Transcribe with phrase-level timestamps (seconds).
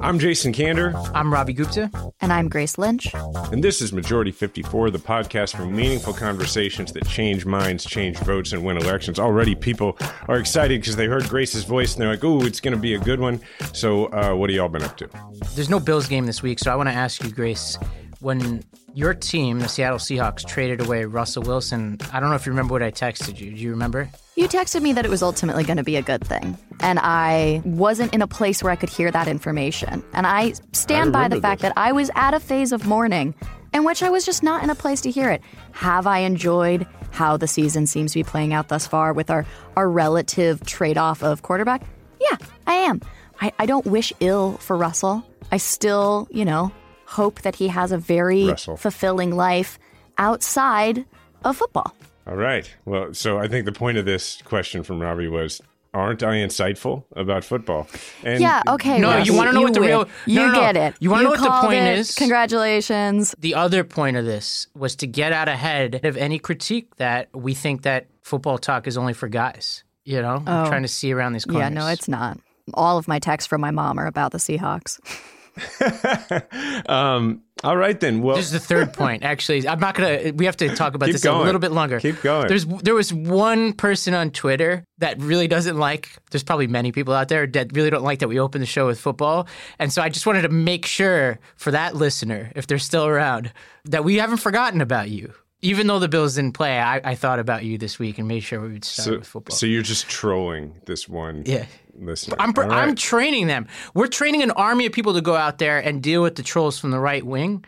[0.00, 1.10] I'm Jason Kander.
[1.14, 1.90] I'm Ravi Gupta.
[2.20, 3.12] And I'm Grace Lynch.
[3.52, 8.52] And this is Majority 54, the podcast for meaningful conversations that change minds, change votes,
[8.52, 9.18] and win elections.
[9.18, 12.74] Already people are excited because they heard Grace's voice and they're like, ooh, it's going
[12.74, 13.40] to be a good one.
[13.72, 15.08] So, uh, what have y'all been up to?
[15.54, 17.78] There's no Bills game this week, so I want to ask you, Grace,
[18.20, 22.52] when your team, the Seattle Seahawks, traded away Russell Wilson, I don't know if you
[22.52, 23.50] remember what I texted you.
[23.50, 24.10] Do you remember?
[24.34, 26.56] You texted me that it was ultimately going to be a good thing.
[26.80, 30.02] And I wasn't in a place where I could hear that information.
[30.12, 33.34] And I stand I by the fact that I was at a phase of mourning
[33.72, 35.42] in which I was just not in a place to hear it.
[35.72, 39.46] Have I enjoyed how the season seems to be playing out thus far with our,
[39.76, 41.82] our relative trade off of quarterback?
[42.20, 43.00] Yeah, I am.
[43.40, 45.24] I, I don't wish ill for Russell.
[45.52, 46.72] I still, you know,
[47.16, 48.76] hope that he has a very Russell.
[48.76, 49.78] fulfilling life
[50.18, 51.04] outside
[51.44, 51.94] of football.
[52.26, 52.68] All right.
[52.84, 55.60] Well, so I think the point of this question from Ravi was
[55.94, 57.88] Aren't I insightful about football?
[58.22, 58.98] And Yeah, okay.
[59.00, 59.88] No, Ravi, you wanna know what the win.
[59.88, 60.60] real- You no, no, no.
[60.60, 60.94] get it.
[61.00, 61.98] You wanna know what the point it.
[61.98, 62.14] is?
[62.14, 63.34] Congratulations.
[63.38, 67.54] The other point of this was to get out ahead of any critique that we
[67.54, 69.82] think that football talk is only for guys.
[70.04, 70.68] You know, I'm Oh.
[70.68, 71.62] trying to see around these corners.
[71.62, 72.38] Yeah, no, it's not.
[72.74, 74.98] All of my texts from my mom are about the Seahawks.
[76.88, 78.22] um, all right then.
[78.22, 79.24] Well, This is the third point.
[79.24, 80.32] Actually, I'm not gonna.
[80.34, 81.98] We have to talk about Keep this a little bit longer.
[81.98, 82.48] Keep going.
[82.48, 86.10] There's there was one person on Twitter that really doesn't like.
[86.30, 88.86] There's probably many people out there that really don't like that we open the show
[88.86, 89.48] with football,
[89.78, 93.52] and so I just wanted to make sure for that listener, if they're still around,
[93.86, 95.32] that we haven't forgotten about you.
[95.60, 98.44] Even though the Bills didn't play, I, I thought about you this week and made
[98.44, 99.56] sure we would start so, with football.
[99.56, 101.66] so you're just trolling this one yeah.
[102.00, 102.36] Listener.
[102.38, 102.88] I'm, pr- All right.
[102.88, 103.66] I'm training them.
[103.94, 106.78] We're training an army of people to go out there and deal with the trolls
[106.78, 107.64] from the right wing.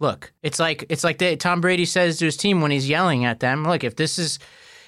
[0.00, 3.24] Look, it's like it's like they, Tom Brady says to his team when he's yelling
[3.24, 3.66] at them.
[3.66, 4.38] Look, if this is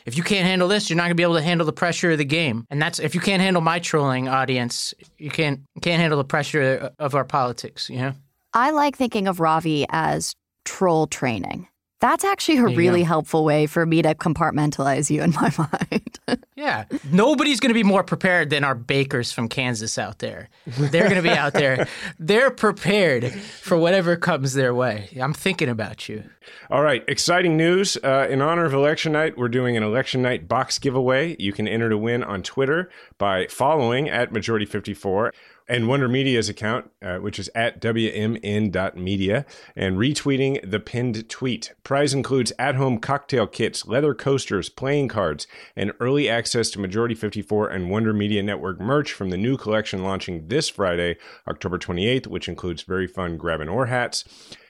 [0.05, 2.13] if you can't handle this, you're not going to be able to handle the pressure
[2.13, 2.67] of the game.
[2.71, 6.25] And that's if you can't handle my trolling audience, you can't you can't handle the
[6.25, 7.89] pressure of our politics.
[7.89, 8.13] You know.
[8.53, 11.69] I like thinking of Ravi as troll training.
[12.01, 13.07] That's actually a you really go.
[13.07, 16.19] helpful way for me to compartmentalize you in my mind.
[16.55, 20.49] Yeah, nobody's going to be more prepared than our bakers from Kansas out there.
[20.67, 21.87] They're going to be out there.
[22.19, 25.09] They're prepared for whatever comes their way.
[25.21, 26.25] I'm thinking about you.
[26.71, 27.97] All right, exciting news.
[28.03, 31.37] Uh, in honor of election night, we're doing an election night box giveaway.
[31.39, 35.31] You can enter to win on Twitter by following at Majority54
[35.69, 41.73] and Wonder Media's account, uh, which is at WMN.media, and retweeting the pinned tweet.
[41.83, 47.15] Prize includes at home cocktail kits, leather coasters, playing cards, and early access to Majority
[47.15, 51.17] 54 and Wonder Media Network merch from the new collection launching this Friday,
[51.49, 54.25] October 28th, which includes very fun grab and or hats.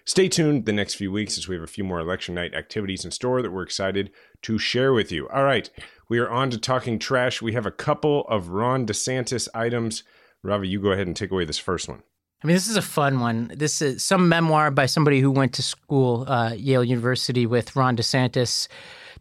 [0.08, 3.04] Stay tuned the next few weeks as we have a few more election night activities
[3.04, 4.08] in store that we're excited
[4.42, 5.28] to share with you.
[5.30, 5.68] All right,
[6.08, 7.42] we are on to talking trash.
[7.42, 10.04] We have a couple of Ron DeSantis items.
[10.46, 12.02] Ravi, you go ahead and take away this first one.
[12.42, 13.50] I mean, this is a fun one.
[13.54, 17.96] This is some memoir by somebody who went to school, uh, Yale University, with Ron
[17.96, 18.68] DeSantis.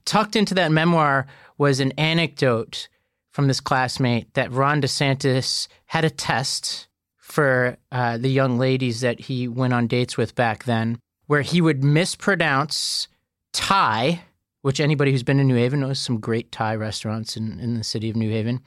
[0.03, 1.25] Tucked into that memoir
[1.57, 2.87] was an anecdote
[3.31, 6.87] from this classmate that Ron DeSantis had a test
[7.17, 11.59] for uh, the young ladies that he went on dates with back then, where he
[11.59, 13.07] would mispronounce
[13.51, 14.21] Thai,
[14.61, 17.83] which anybody who's been to New Haven knows some great Thai restaurants in, in the
[17.83, 18.61] city of New Haven.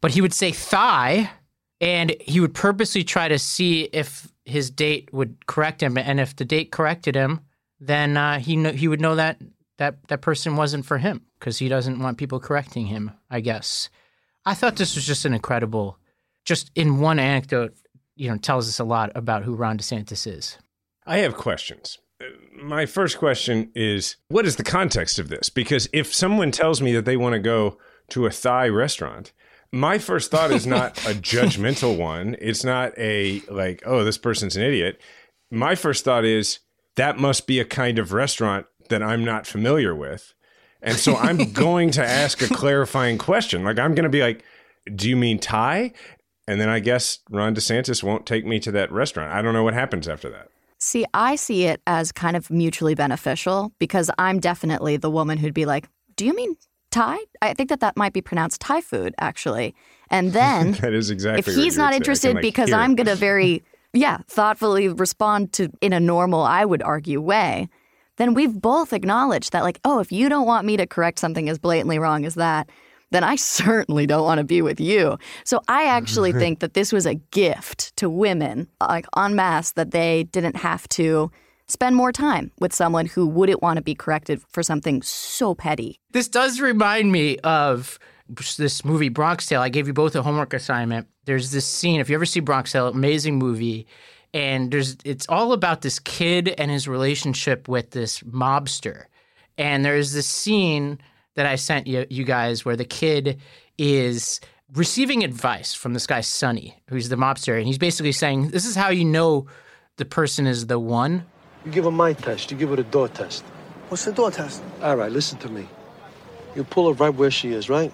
[0.00, 1.30] But he would say thigh,
[1.80, 6.34] and he would purposely try to see if his date would correct him, and if
[6.34, 7.40] the date corrected him,
[7.80, 9.40] then uh, he kno- he would know that
[9.78, 13.12] that that person wasn't for him because he doesn't want people correcting him.
[13.30, 13.88] I guess.
[14.44, 15.98] I thought this was just an incredible,
[16.44, 17.74] just in one anecdote,
[18.16, 20.56] you know, tells us a lot about who Ron DeSantis is.
[21.06, 21.98] I have questions.
[22.52, 25.50] My first question is what is the context of this?
[25.50, 27.78] Because if someone tells me that they want to go
[28.10, 29.32] to a Thai restaurant,
[29.72, 32.36] my first thought is not a judgmental one.
[32.40, 35.00] It's not a like, oh, this person's an idiot.
[35.50, 36.60] my first thought is
[36.96, 40.34] that must be a kind of restaurant that I'm not familiar with.
[40.82, 43.64] And so I'm going to ask a clarifying question.
[43.64, 44.44] Like, I'm going to be like,
[44.94, 45.92] do you mean Thai?
[46.46, 49.32] And then I guess Ron DeSantis won't take me to that restaurant.
[49.32, 50.48] I don't know what happens after that.
[50.78, 55.52] See, I see it as kind of mutually beneficial because I'm definitely the woman who'd
[55.52, 56.56] be like, do you mean
[56.90, 57.18] Thai?
[57.42, 59.74] I think that that might be pronounced Thai food, actually.
[60.10, 63.62] And then that is exactly if he's not interested like, because I'm going to very,
[63.92, 67.68] yeah, thoughtfully respond to in a normal, I would argue, way,
[68.16, 71.48] then we've both acknowledged that, like, oh, if you don't want me to correct something
[71.48, 72.68] as blatantly wrong as that,
[73.10, 75.18] then I certainly don't want to be with you.
[75.44, 79.92] So I actually think that this was a gift to women, like en masse, that
[79.92, 81.30] they didn't have to
[81.68, 86.00] spend more time with someone who wouldn't want to be corrected for something so petty.
[86.12, 87.98] This does remind me of
[88.56, 89.60] this movie Bronx Tale.
[89.60, 91.08] I gave you both a homework assignment.
[91.24, 92.00] There's this scene.
[92.00, 93.86] If you ever see Bronx Tale, amazing movie.
[94.34, 99.04] And there's it's all about this kid and his relationship with this mobster.
[99.56, 100.98] And there's this scene
[101.34, 103.40] that I sent you, you guys where the kid
[103.78, 104.40] is
[104.74, 108.76] receiving advice from this guy Sonny, who's the mobster, and he's basically saying, "This is
[108.76, 109.46] how you know
[109.96, 111.24] the person is the one."
[111.68, 112.50] You give her my test.
[112.50, 113.44] You give her the door test.
[113.90, 114.62] What's the door test?
[114.80, 115.68] All right, listen to me.
[116.56, 117.92] You pull her right where she is, right?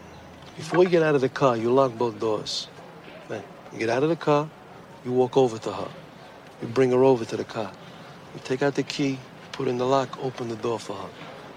[0.55, 2.69] Before you get out of the car, you lock both doors.
[3.27, 3.43] Then
[3.73, 4.49] you get out of the car,
[5.05, 5.89] you walk over to her.
[6.63, 7.73] You bring her over to the car.
[8.35, 9.19] You take out the key,
[9.51, 11.09] put in the lock, open the door for her.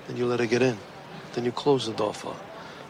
[0.07, 0.79] Then you let her get in.
[1.33, 2.39] Then you close the door for her.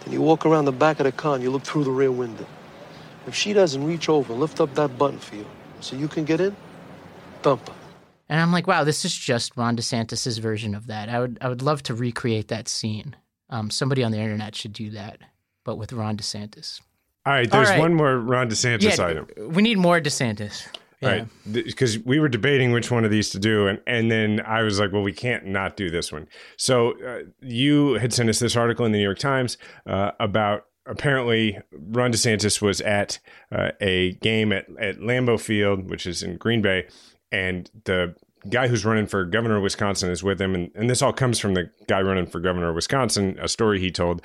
[0.05, 2.13] Then you walk around the back of the car and you look through the rear
[2.13, 2.47] window.
[3.27, 5.45] If she doesn't reach over and lift up that button for you
[5.81, 6.55] so you can get in,
[7.41, 7.76] dump her.
[8.29, 11.09] And I'm like, wow, this is just Ron DeSantis's version of that.
[11.09, 13.15] I would I would love to recreate that scene.
[13.49, 15.19] Um, somebody on the internet should do that,
[15.63, 16.81] but with Ron DeSantis.
[17.25, 17.79] All right, there's All right.
[17.79, 19.27] one more Ron DeSantis item.
[19.53, 20.67] we need more DeSantis.
[21.01, 21.09] Yeah.
[21.09, 21.27] Right.
[21.51, 23.67] Because we were debating which one of these to do.
[23.67, 26.27] And, and then I was like, well, we can't not do this one.
[26.57, 30.65] So uh, you had sent us this article in the New York Times uh, about
[30.87, 33.19] apparently Ron DeSantis was at
[33.51, 36.87] uh, a game at, at Lambeau Field, which is in Green Bay.
[37.31, 38.15] And the
[38.49, 40.55] guy who's running for governor of Wisconsin is with him.
[40.55, 43.79] And, and this all comes from the guy running for governor of Wisconsin, a story
[43.79, 44.21] he told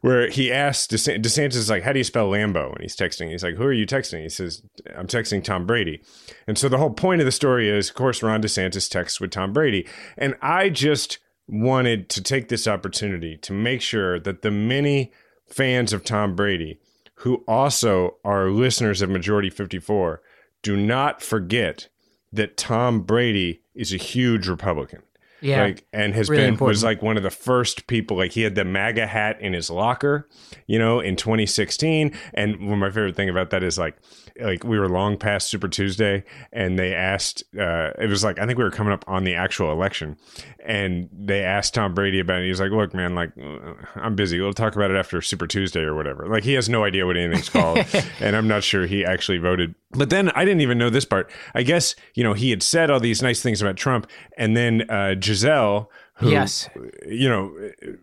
[0.00, 3.30] where he asked DeSantis, DeSantis like, "How do you spell Lambeau?" And he's texting.
[3.30, 4.62] He's like, "Who are you texting?" He says,
[4.96, 6.02] "I'm texting Tom Brady."
[6.46, 9.30] And so the whole point of the story is, of course, Ron DeSantis texts with
[9.30, 9.86] Tom Brady.
[10.16, 15.12] And I just wanted to take this opportunity to make sure that the many
[15.46, 16.78] fans of Tom Brady
[17.20, 20.22] who also are listeners of Majority 54
[20.62, 21.88] do not forget
[22.32, 25.02] that Tom Brady is a huge Republican.
[25.42, 25.62] Yeah.
[25.64, 26.68] Like and has Really been important.
[26.68, 29.70] was like one of the first people like he had the MAGA hat in his
[29.70, 30.28] locker,
[30.66, 32.14] you know, in 2016.
[32.34, 33.96] And one of my favorite thing about that is like
[34.40, 38.46] like we were long past Super Tuesday and they asked uh it was like I
[38.46, 40.16] think we were coming up on the actual election
[40.64, 42.46] and they asked Tom Brady about it.
[42.46, 44.40] He's like, "Look, man, like uh, I'm busy.
[44.40, 47.16] We'll talk about it after Super Tuesday or whatever." Like he has no idea what
[47.16, 47.84] anything's called
[48.20, 49.74] and I'm not sure he actually voted.
[49.92, 51.30] But then I didn't even know this part.
[51.54, 54.88] I guess, you know, he had said all these nice things about Trump and then
[54.90, 56.68] uh Gisele who Yes.
[57.06, 57.54] you know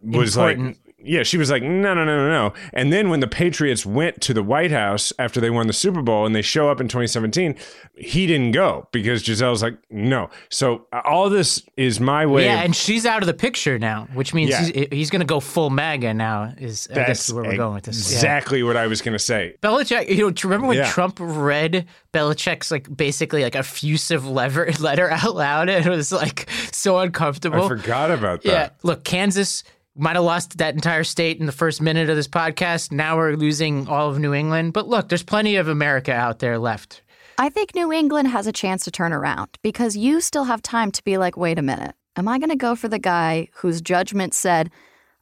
[0.03, 0.77] was Important.
[0.99, 2.53] Yeah, she was like, no, no, no, no, no.
[2.73, 6.01] And then when the Patriots went to the White House after they won the Super
[6.01, 7.55] Bowl and they show up in 2017,
[7.95, 10.31] he didn't go because Gisele's like, no.
[10.49, 12.45] So uh, all this is my way.
[12.45, 14.63] Yeah, of, and she's out of the picture now, which means Yeah.
[14.65, 16.53] he's, he's going to go full MAGA now.
[16.57, 18.09] Is I guess that's is where we're going with this.
[18.11, 18.17] Yeah.
[18.17, 19.55] exactly what I was going to say.
[19.61, 20.89] Belichick, you know, do you remember when Yeah.
[20.89, 25.69] Trump read Belichick's like basically like effusive lever, letter out loud?
[25.69, 27.63] And It was like so uncomfortable.
[27.63, 28.49] I forgot about that.
[28.51, 29.63] Yeah, look, Kansas
[29.97, 32.91] might have lost that entire state in the first minute of this podcast.
[32.91, 34.73] Now we're losing all of New England.
[34.73, 37.01] But look, there's plenty of America out there left.
[37.39, 40.91] I think New England has a chance to turn around because you still have time
[40.91, 43.79] to be like, wait a minute, am I going to go for the guy whose
[43.79, 44.71] judgment said,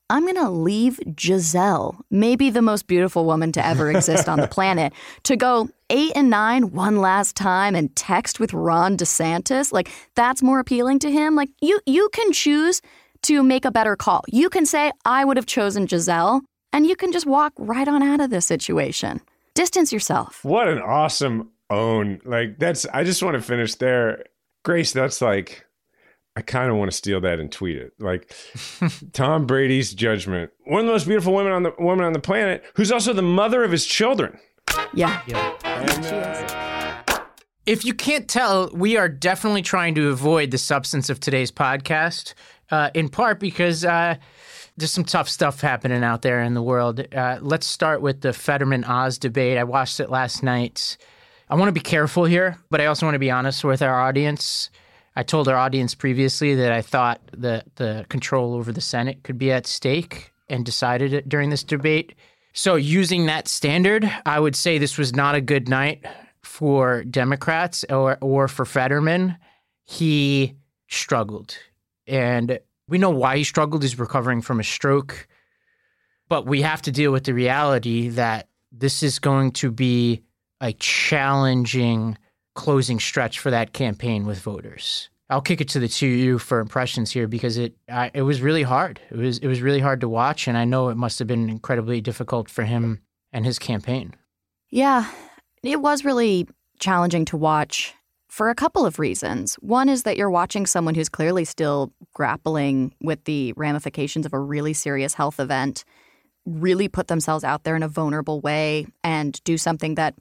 [0.09, 4.47] I'm going to leave Gisele, maybe the most beautiful woman to ever exist on the
[4.51, 9.73] planet, to go eight and nine one last time and text with Ron DeSantis?
[9.73, 11.35] Like, that's more appealing to him.
[11.35, 12.81] Like, you, you can choose
[13.23, 14.23] to make a better call.
[14.27, 16.41] You can say, I would have chosen Gisele,
[16.73, 19.21] and you can just walk right on out of this situation.
[19.53, 20.43] Distance yourself.
[20.43, 22.19] What an awesome own.
[22.25, 24.25] Like that's I just want to finish there.
[24.63, 25.65] Grace, that's like
[26.35, 27.93] I kind of want to steal that and tweet it.
[27.99, 28.35] Like
[29.13, 30.51] Tom Brady's judgment.
[30.65, 33.21] One of the most beautiful women on the woman on the planet, who's also the
[33.21, 34.37] mother of his children.
[34.93, 35.21] Yeah.
[35.63, 37.19] And, uh,
[37.65, 42.33] If you can't tell, we are definitely trying to avoid the substance of today's podcast,
[42.71, 44.15] uh, in part because uh,
[44.77, 47.05] there's some tough stuff happening out there in the world.
[47.13, 49.57] Uh, let's start with the Fetterman Oz debate.
[49.57, 50.97] I watched it last night.
[51.49, 54.01] I want to be careful here, but I also want to be honest with our
[54.01, 54.69] audience.
[55.15, 59.37] I told our audience previously that I thought that the control over the Senate could
[59.37, 62.15] be at stake and decided it during this debate.
[62.53, 66.05] So, using that standard, I would say this was not a good night
[66.41, 69.37] for Democrats or, or for Fetterman.
[69.83, 70.55] He
[70.87, 71.57] struggled.
[72.07, 73.81] And we know why he struggled.
[73.81, 75.27] He's recovering from a stroke.
[76.27, 80.23] But we have to deal with the reality that this is going to be
[80.61, 82.17] a challenging
[82.55, 85.09] closing stretch for that campaign with voters.
[85.29, 88.21] I'll kick it to the two of you for impressions here because it I, it
[88.21, 88.99] was really hard.
[89.09, 91.49] It was it was really hard to watch, and I know it must have been
[91.49, 93.01] incredibly difficult for him
[93.33, 94.13] and his campaign.
[94.69, 95.09] Yeah,
[95.63, 96.47] it was really
[96.79, 97.93] challenging to watch
[98.35, 99.55] for a couple of reasons.
[99.61, 104.39] One is that you're watching someone who's clearly still grappling with the ramifications of a
[104.39, 105.85] really serious health event,
[106.45, 110.15] really put themselves out there in a vulnerable way and do something that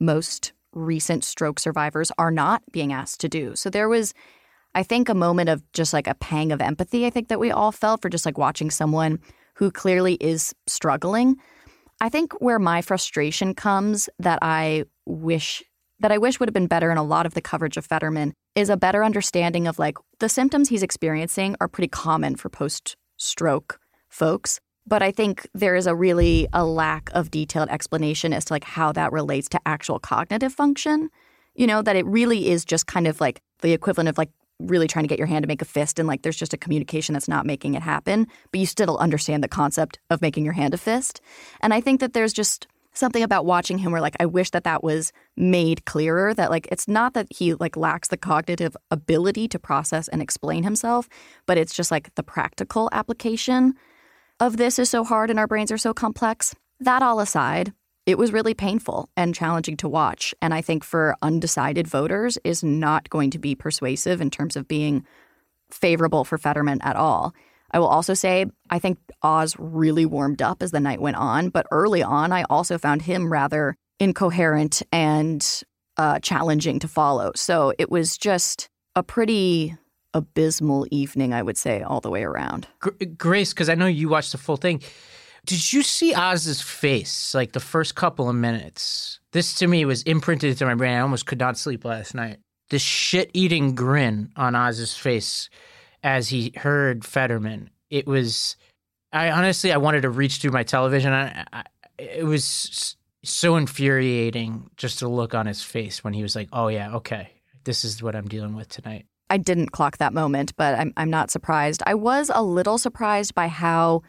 [0.00, 3.54] most recent stroke survivors are not being asked to do.
[3.54, 4.14] So there was
[4.74, 7.50] I think a moment of just like a pang of empathy I think that we
[7.50, 9.18] all felt for just like watching someone
[9.52, 11.36] who clearly is struggling.
[12.00, 15.62] I think where my frustration comes that I wish
[16.00, 18.32] that I wish would have been better in a lot of the coverage of Fetterman
[18.54, 22.96] is a better understanding of like the symptoms he's experiencing are pretty common for post
[23.16, 23.78] stroke
[24.08, 24.60] folks.
[24.86, 28.64] But I think there is a really a lack of detailed explanation as to like
[28.64, 31.10] how that relates to actual cognitive function.
[31.54, 34.88] You know, that it really is just kind of like the equivalent of like really
[34.88, 37.12] trying to get your hand to make a fist and like there's just a communication
[37.12, 40.74] that's not making it happen, but you still understand the concept of making your hand
[40.74, 41.20] a fist.
[41.60, 42.66] And I think that there's just
[42.98, 46.68] something about watching him where like I wish that that was made clearer that like
[46.70, 51.08] it's not that he like lacks the cognitive ability to process and explain himself,
[51.46, 53.74] but it's just like the practical application
[54.40, 56.54] of this is so hard and our brains are so complex.
[56.80, 57.72] That all aside,
[58.06, 60.34] it was really painful and challenging to watch.
[60.40, 64.68] And I think for undecided voters is not going to be persuasive in terms of
[64.68, 65.04] being
[65.70, 67.34] favorable for Fetterman at all.
[67.70, 71.50] I will also say I think Oz really warmed up as the night went on,
[71.50, 75.62] but early on, I also found him rather incoherent and
[75.96, 77.32] uh, challenging to follow.
[77.34, 79.76] So it was just a pretty
[80.14, 82.66] abysmal evening, I would say, all the way around.
[83.16, 84.80] Grace, because I know you watched the full thing.
[85.44, 89.20] Did you see Oz's face like the first couple of minutes?
[89.32, 90.96] This to me was imprinted into my brain.
[90.96, 92.38] I almost could not sleep last night.
[92.70, 95.48] This shit eating grin on Oz's face
[96.02, 97.70] as he heard Fetterman.
[97.90, 98.56] It was,
[99.12, 101.12] I honestly, I wanted to reach through my television.
[101.12, 101.64] I, I,
[101.98, 106.68] it was so infuriating just to look on his face when he was like, oh,
[106.68, 107.30] yeah, okay,
[107.64, 109.06] this is what I'm dealing with tonight.
[109.30, 111.82] I didn't clock that moment, but I'm, I'm not surprised.
[111.86, 114.02] I was a little surprised by how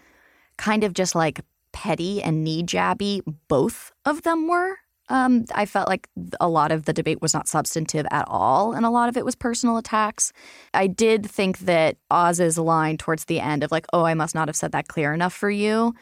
[0.58, 1.42] kind of just like
[1.72, 4.78] petty and knee jabby both of them were.
[5.10, 6.08] Um, I felt like
[6.40, 9.26] a lot of the debate was not substantive at all, and a lot of it
[9.26, 10.32] was personal attacks.
[10.74, 14.48] I did think that Oz's line towards the end of like, "Oh, I must not
[14.48, 15.94] have said that clear enough for you,"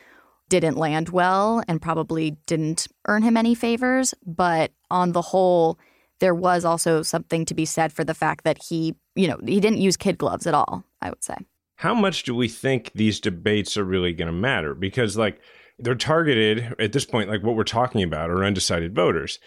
[0.50, 4.14] didn't land well and probably didn't earn him any favors.
[4.26, 5.80] But on the whole,
[6.20, 9.60] there was also something to be said for the fact that he, you know, he
[9.60, 10.84] didn't use kid gloves at all.
[11.02, 11.38] I would say
[11.78, 14.74] how much do we think these debates are really going to matter?
[14.74, 15.40] Because, like,
[15.80, 19.40] they're targeted at this point, like what we're talking about are undecided voters.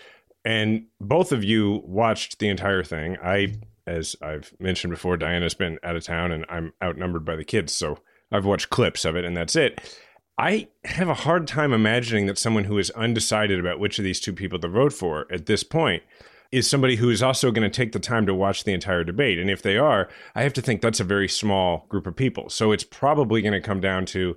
[0.44, 3.18] And both of you watched the entire thing.
[3.22, 3.54] I,
[3.86, 7.74] as I've mentioned before, Diana's been out of town and I'm outnumbered by the kids.
[7.74, 7.98] So
[8.32, 9.80] I've watched clips of it and that's it.
[10.38, 14.20] I have a hard time imagining that someone who is undecided about which of these
[14.20, 16.02] two people to vote for at this point
[16.50, 19.38] is somebody who is also going to take the time to watch the entire debate.
[19.38, 22.48] And if they are, I have to think that's a very small group of people.
[22.48, 24.36] So it's probably going to come down to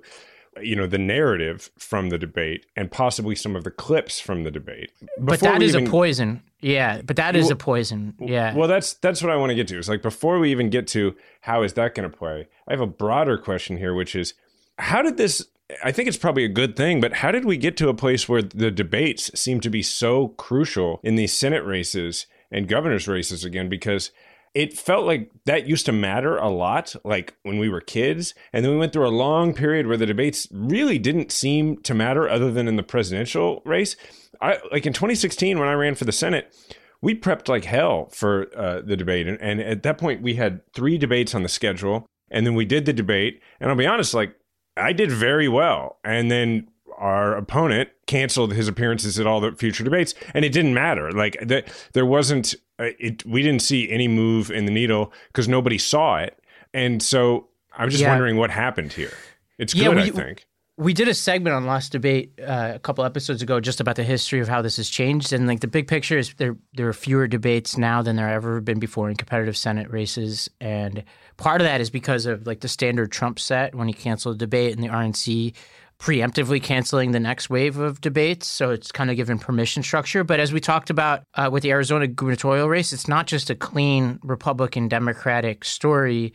[0.62, 4.50] you know the narrative from the debate and possibly some of the clips from the
[4.50, 4.90] debate.
[5.00, 6.42] Before but that is even, a poison.
[6.60, 8.14] Yeah but that is well, a poison.
[8.18, 8.54] yeah.
[8.54, 10.86] well that's that's what i want to get to it's like before we even get
[10.88, 14.32] to how is that going to play i have a broader question here which is
[14.78, 15.46] how did this
[15.82, 18.28] I think it's probably a good thing, but how did we get to a place
[18.28, 23.44] where the debates seem to be so crucial in these Senate races and governor's races
[23.44, 23.70] again?
[23.70, 24.10] Because
[24.54, 28.34] it felt like that used to matter a lot, like when we were kids.
[28.52, 31.94] And then we went through a long period where the debates really didn't seem to
[31.94, 33.96] matter other than in the presidential race.
[34.40, 36.54] I, like in 2016, when I ran for the Senate,
[37.02, 39.26] we prepped like hell for uh, the debate.
[39.26, 42.06] And, and at that point, we had three debates on the schedule.
[42.30, 43.40] And then we did the debate.
[43.60, 44.36] And I'll be honest, like,
[44.76, 45.98] I did very well.
[46.04, 50.74] And then our opponent canceled his appearances at all the future debates, and it didn't
[50.74, 51.10] matter.
[51.10, 52.54] Like that, there wasn't.
[52.78, 56.38] It, we didn't see any move in the needle because nobody saw it,
[56.72, 58.10] and so I'm just yeah.
[58.10, 59.12] wondering what happened here.
[59.58, 60.46] It's good, yeah, we, I think.
[60.76, 64.02] we did a segment on Last Debate uh, a couple episodes ago just about the
[64.02, 65.32] history of how this has changed.
[65.32, 68.60] And like the big picture is there there are fewer debates now than there ever
[68.60, 70.50] been before in competitive Senate races.
[70.60, 71.04] And
[71.36, 74.46] part of that is because of like the standard Trump set when he canceled the
[74.46, 75.54] debate and the RNC
[75.98, 78.46] preemptively canceling the next wave of debates.
[78.46, 80.24] So it's kind of given permission structure.
[80.24, 83.54] But as we talked about uh, with the Arizona gubernatorial race, it's not just a
[83.54, 86.34] clean Republican Democratic story.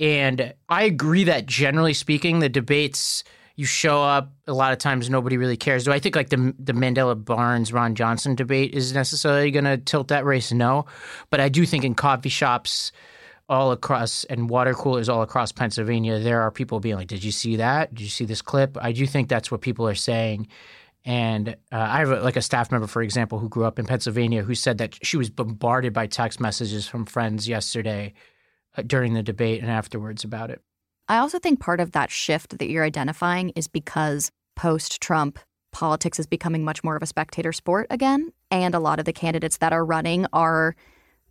[0.00, 3.24] And I agree that generally speaking, the debates
[3.56, 5.84] you show up a lot of times nobody really cares.
[5.84, 9.76] Do I think like the the Mandela Barnes Ron Johnson debate is necessarily going to
[9.76, 10.52] tilt that race?
[10.52, 10.86] No,
[11.30, 12.92] but I do think in coffee shops
[13.48, 17.32] all across and water coolers all across Pennsylvania, there are people being like, "Did you
[17.32, 17.94] see that?
[17.94, 20.48] Did you see this clip?" I do think that's what people are saying.
[21.04, 23.86] And uh, I have a, like a staff member, for example, who grew up in
[23.86, 28.12] Pennsylvania, who said that she was bombarded by text messages from friends yesterday
[28.76, 30.60] uh, during the debate and afterwards about it.
[31.08, 35.38] I also think part of that shift that you're identifying is because post Trump,
[35.72, 38.32] politics is becoming much more of a spectator sport again.
[38.50, 40.76] And a lot of the candidates that are running are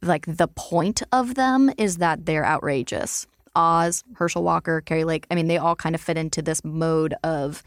[0.01, 3.27] like the point of them is that they're outrageous.
[3.55, 7.13] Oz, Herschel Walker, Kari Lake, I mean, they all kind of fit into this mode
[7.24, 7.63] of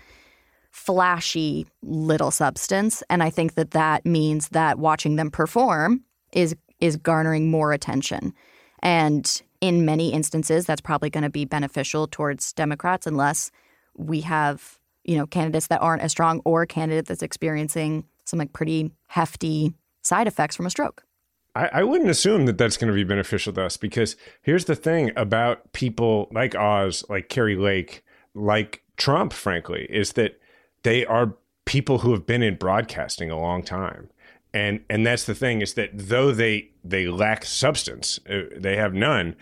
[0.71, 3.03] flashy little substance.
[3.09, 8.35] And I think that that means that watching them perform is is garnering more attention.
[8.83, 13.50] And in many instances, that's probably going to be beneficial towards Democrats unless
[13.97, 18.41] we have, you know, candidates that aren't as strong or a candidate that's experiencing some
[18.41, 19.73] like pretty hefty
[20.03, 21.05] side effects from a stroke.
[21.54, 24.76] I, I wouldn't assume that that's going to be beneficial to us because here's the
[24.76, 30.40] thing about people like Oz, like Kari Lake, like Trump, frankly, is that
[30.82, 31.34] they are
[31.64, 34.11] people who have been in broadcasting a long time
[34.54, 38.94] and and that's the thing is that though they they lack substance, uh, they have
[38.94, 39.34] none.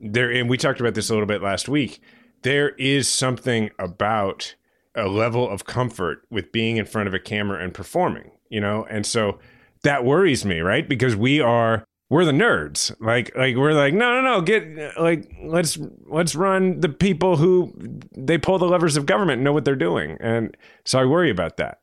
[0.00, 2.00] There, and we talked about this a little bit last week.
[2.42, 4.54] There is something about
[4.94, 8.86] a level of comfort with being in front of a camera and performing, you know,
[8.88, 9.38] and so
[9.86, 10.88] that worries me, right?
[10.88, 12.94] Because we are we're the nerds.
[13.00, 17.72] Like like we're like no no no get like let's let's run the people who
[18.16, 20.16] they pull the levers of government know what they're doing.
[20.20, 21.78] And so I worry about that.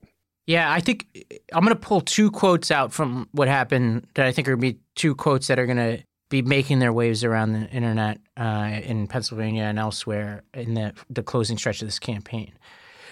[0.45, 1.07] Yeah, I think
[1.53, 4.71] I'm going to pull two quotes out from what happened that I think are going
[4.71, 8.19] to be two quotes that are going to be making their waves around the internet
[8.35, 12.51] uh, in Pennsylvania and elsewhere in the, the closing stretch of this campaign.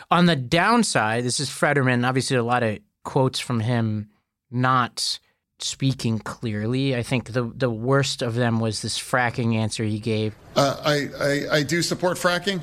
[0.10, 2.04] On the downside, this is Fetterman.
[2.04, 4.11] Obviously, a lot of quotes from him
[4.52, 5.20] not
[5.60, 6.96] speaking clearly.
[6.96, 10.36] I think the the worst of them was this fracking answer he gave.
[10.56, 12.62] Uh, I, I I do support fracking,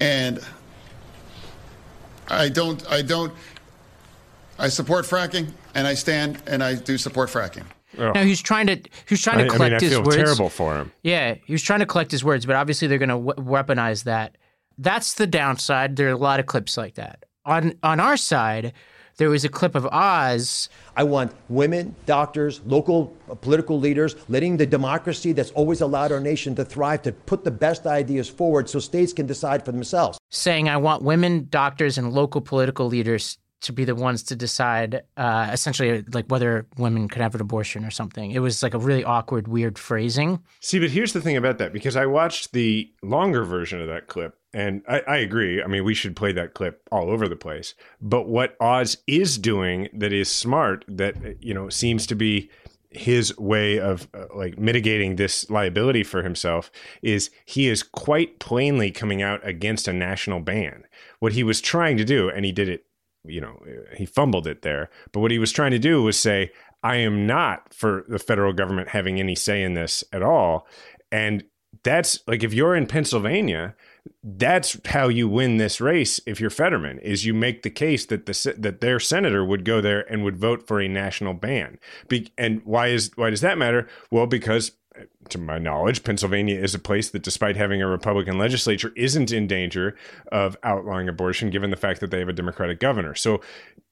[0.00, 0.40] and
[2.28, 3.32] I don't I don't
[4.58, 7.64] I support fracking, and I stand and I do support fracking.
[7.98, 8.12] Oh.
[8.12, 10.16] Now he's trying to he's trying to I, collect I mean, I his words.
[10.16, 10.92] Terrible for him.
[11.02, 14.04] Yeah, he was trying to collect his words, but obviously they're going to we- weaponize
[14.04, 14.36] that.
[14.76, 15.96] That's the downside.
[15.96, 17.24] There are a lot of clips like that.
[17.44, 18.72] On on our side,
[19.18, 20.68] there was a clip of Oz.
[20.96, 26.54] I want women, doctors, local political leaders, letting the democracy that's always allowed our nation
[26.54, 30.18] to thrive to put the best ideas forward so states can decide for themselves.
[30.30, 35.02] Saying, I want women, doctors, and local political leaders to be the ones to decide
[35.16, 38.30] uh, essentially like whether women could have an abortion or something.
[38.30, 40.40] It was like a really awkward, weird phrasing.
[40.60, 44.06] See, but here's the thing about that because I watched the longer version of that
[44.06, 45.62] clip and I, I, agree.
[45.62, 47.74] I mean, we should play that clip all over the place.
[48.00, 52.50] But what Oz is doing that is smart, that, you know, seems to be
[52.90, 56.70] his way of uh, like mitigating this liability for himself
[57.02, 60.84] is he is quite plainly coming out against a national ban.
[61.18, 62.86] What he was trying to do, and he did it
[63.24, 63.60] you know,
[63.96, 64.90] he fumbled it there.
[65.12, 66.50] But what he was trying to do was say,
[66.82, 70.66] I am not for the federal government having any say in this at all.
[71.10, 71.44] And
[71.82, 73.74] that's like if you're in Pennsylvania,
[74.22, 76.20] that's how you win this race.
[76.26, 79.80] If you're Fetterman, is you make the case that the that their senator would go
[79.80, 81.78] there and would vote for a national ban.
[82.08, 83.88] Be, and why is why does that matter?
[84.10, 84.72] Well, because
[85.28, 89.46] to my knowledge, Pennsylvania is a place that, despite having a Republican legislature, isn't in
[89.46, 89.96] danger
[90.32, 93.14] of outlawing abortion, given the fact that they have a Democratic governor.
[93.14, 93.40] So,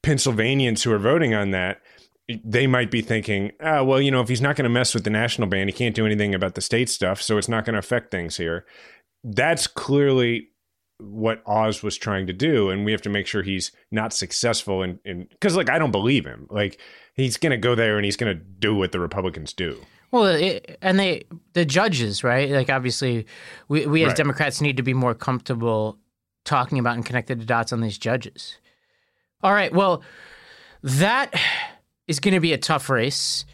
[0.02, 1.80] Pennsylvanians who are voting on that,
[2.28, 5.04] they might be thinking, oh, well, you know, if he's not going to mess with
[5.04, 7.74] the national ban, he can't do anything about the state stuff, so it's not going
[7.74, 8.64] to affect things here.
[9.28, 10.48] That's clearly
[10.98, 14.82] what Oz was trying to do, and we have to make sure he's not successful
[14.82, 16.46] in because, like, I don't believe him.
[16.48, 16.80] Like,
[17.14, 19.80] he's going to go there and he's going to do what the Republicans do.
[20.12, 22.50] Well, it, and they the judges, right?
[22.50, 23.26] Like obviously,
[23.68, 24.16] we we as right.
[24.16, 25.98] Democrats need to be more comfortable
[26.44, 28.56] talking about and connecting the dots on these judges.
[29.42, 30.02] All right, well,
[30.82, 31.34] that
[32.06, 33.44] is going to be a tough race,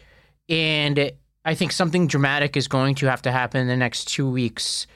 [0.47, 1.11] and
[1.43, 4.87] I think something dramatic is going to have to happen in the next two weeks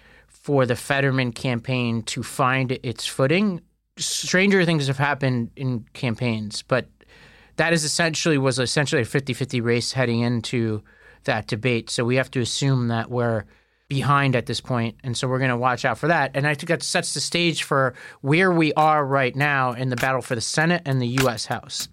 [0.48, 3.60] for the Fetterman campaign to find its footing
[3.98, 6.88] stranger things have happened in campaigns, but
[7.58, 10.82] that is essentially was essentially a 50-50 race heading into
[11.26, 11.90] that debate.
[11.90, 13.44] So we have to assume that we're
[13.90, 16.32] behind at this point, and so we're going to watch out for that.
[16.34, 19.98] And I think that sets the stage for where we are right now in the
[19.98, 21.46] battle for the Senate and the U.S.
[21.48, 21.90] House.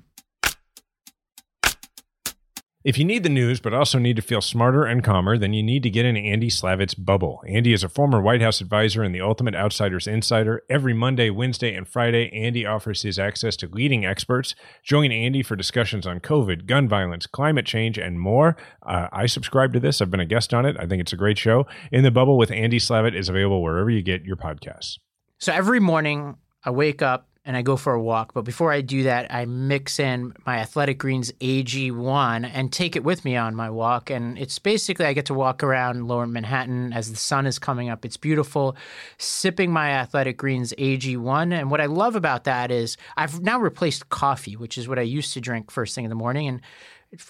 [2.84, 5.62] If you need the news, but also need to feel smarter and calmer, then you
[5.62, 7.42] need to get in Andy Slavitt's bubble.
[7.48, 10.62] Andy is a former White House advisor and the Ultimate Outsiders Insider.
[10.68, 14.54] Every Monday, Wednesday, and Friday, Andy offers his access to leading experts.
[14.82, 18.54] Join Andy for discussions on COVID, gun violence, climate change, and more.
[18.82, 20.02] Uh, I subscribe to this.
[20.02, 20.76] I've been a guest on it.
[20.78, 21.66] I think it's a great show.
[21.90, 24.98] In the Bubble with Andy Slavitt is available wherever you get your podcasts.
[25.38, 28.32] So every morning, I wake up and I go for a walk.
[28.32, 33.04] But before I do that, I mix in my Athletic Greens AG1 and take it
[33.04, 34.08] with me on my walk.
[34.08, 37.90] And it's basically I get to walk around lower Manhattan as the sun is coming
[37.90, 38.04] up.
[38.04, 38.76] It's beautiful,
[39.18, 41.52] sipping my Athletic Greens AG1.
[41.52, 45.02] And what I love about that is I've now replaced coffee, which is what I
[45.02, 46.48] used to drink first thing in the morning.
[46.48, 46.60] And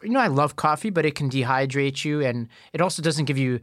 [0.03, 3.37] you know, I love coffee, but it can dehydrate you, and it also doesn't give
[3.37, 3.61] you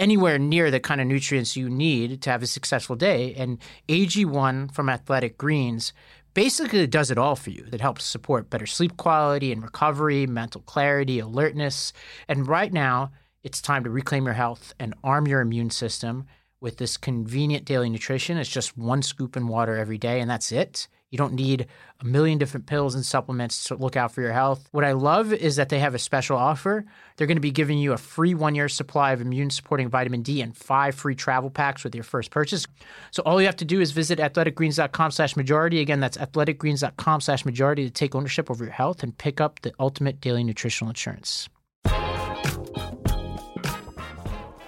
[0.00, 3.34] anywhere near the kind of nutrients you need to have a successful day.
[3.34, 3.58] And
[3.88, 5.92] AG1 from Athletic Greens
[6.34, 7.64] basically does it all for you.
[7.66, 11.92] That helps support better sleep quality and recovery, mental clarity, alertness.
[12.26, 13.12] And right now,
[13.44, 16.26] it's time to reclaim your health and arm your immune system
[16.60, 18.38] with this convenient daily nutrition.
[18.38, 20.88] It's just one scoop in water every day, and that's it.
[21.10, 21.66] You don't need
[22.00, 24.68] a million different pills and supplements to look out for your health.
[24.70, 26.84] What I love is that they have a special offer.
[27.16, 30.22] They're going to be giving you a free one year supply of immune supporting vitamin
[30.22, 32.66] D and five free travel packs with your first purchase.
[33.10, 35.80] So all you have to do is visit athleticgreens.com slash majority.
[35.80, 39.72] Again, that's athleticgreens.com slash majority to take ownership over your health and pick up the
[39.80, 41.48] ultimate daily nutritional insurance.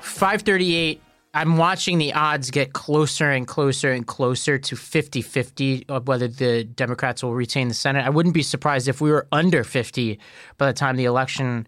[0.00, 1.00] 538
[1.35, 6.29] I'm watching the odds get closer and closer and closer to 50 50 of whether
[6.29, 8.05] the Democrats will retain the Senate.
[8.05, 10.18] I wouldn't be surprised if we were under 50
[10.59, 11.66] by the time the election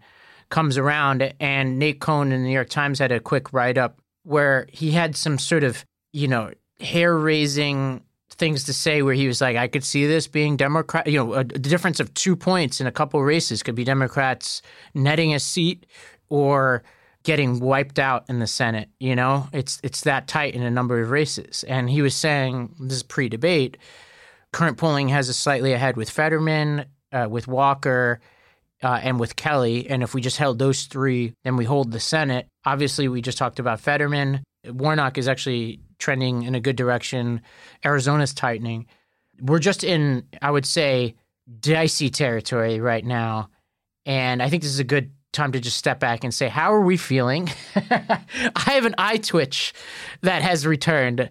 [0.49, 1.33] comes around.
[1.39, 4.91] And Nate Cohn in the New York Times had a quick write up where he
[4.91, 9.57] had some sort of, you know, hair raising things to say where he was like,
[9.57, 12.91] I could see this being Democrat, you know, a difference of two points in a
[12.91, 14.61] couple races could be Democrats
[14.93, 15.85] netting a seat
[16.29, 16.83] or
[17.25, 18.87] getting wiped out in the Senate.
[18.99, 21.65] You know, it's it's that tight in a number of races.
[21.67, 23.77] And he was saying this is pre-debate.
[24.53, 28.21] Current polling has us slightly ahead with Fetterman, uh, with Walker,
[28.81, 29.89] uh, and with Kelly.
[29.89, 32.47] And if we just held those three, then we hold the Senate.
[32.63, 34.43] Obviously, we just talked about Fetterman.
[34.65, 37.41] Warnock is actually trending in a good direction.
[37.83, 38.85] Arizona's tightening.
[39.41, 41.15] We're just in, I would say,
[41.59, 43.49] dicey territory right now.
[44.05, 46.73] And I think this is a good time to just step back and say, how
[46.73, 47.49] are we feeling?
[47.75, 48.21] I
[48.55, 49.73] have an eye twitch
[50.21, 51.29] that has returned.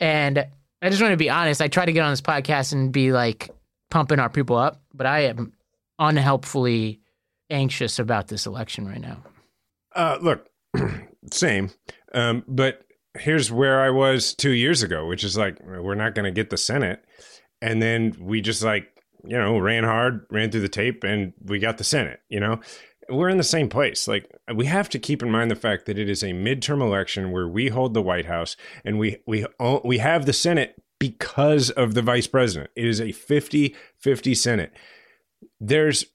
[0.00, 0.46] And
[0.82, 1.62] I just want to be honest.
[1.62, 3.50] I try to get on this podcast and be like
[3.90, 5.52] pumping our people up, but I am
[5.98, 7.00] unhelpfully
[7.50, 9.22] anxious about this election right now.
[9.94, 10.48] Uh, look,
[11.30, 11.70] same.
[12.12, 12.84] Um, but
[13.18, 16.50] here's where I was two years ago, which is like, we're not going to get
[16.50, 17.04] the Senate.
[17.62, 18.88] And then we just like,
[19.24, 22.60] you know, ran hard, ran through the tape, and we got the Senate, you know?
[23.08, 24.08] We're in the same place.
[24.08, 27.32] Like we have to keep in mind the fact that it is a midterm election
[27.32, 29.46] where we hold the White House and we we
[29.84, 32.70] we have the Senate because of the vice president.
[32.76, 34.72] It is a 50-50 Senate.
[35.60, 36.06] There's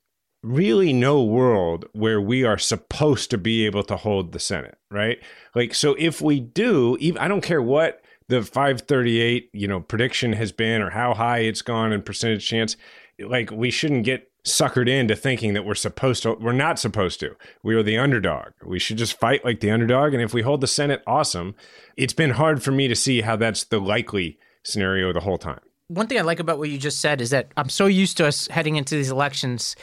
[0.42, 5.20] really no world where we are supposed to be able to hold the Senate, right?
[5.54, 10.34] Like so if we do, even I don't care what the 538, you know, prediction
[10.34, 12.78] has been or how high it's gone in percentage chance,
[13.20, 17.36] like we shouldn't get suckered into thinking that we're supposed to we're not supposed to.
[17.64, 18.54] We are the underdog.
[18.66, 20.14] We should just fight like the underdog.
[20.14, 21.56] And if we hold the senate awesome.
[21.98, 25.60] It's been hard for me to see how that's the likely scenario the whole time.
[25.88, 28.28] One thing i like about what you just said is that i'm so used to
[28.28, 29.76] us heading into these elections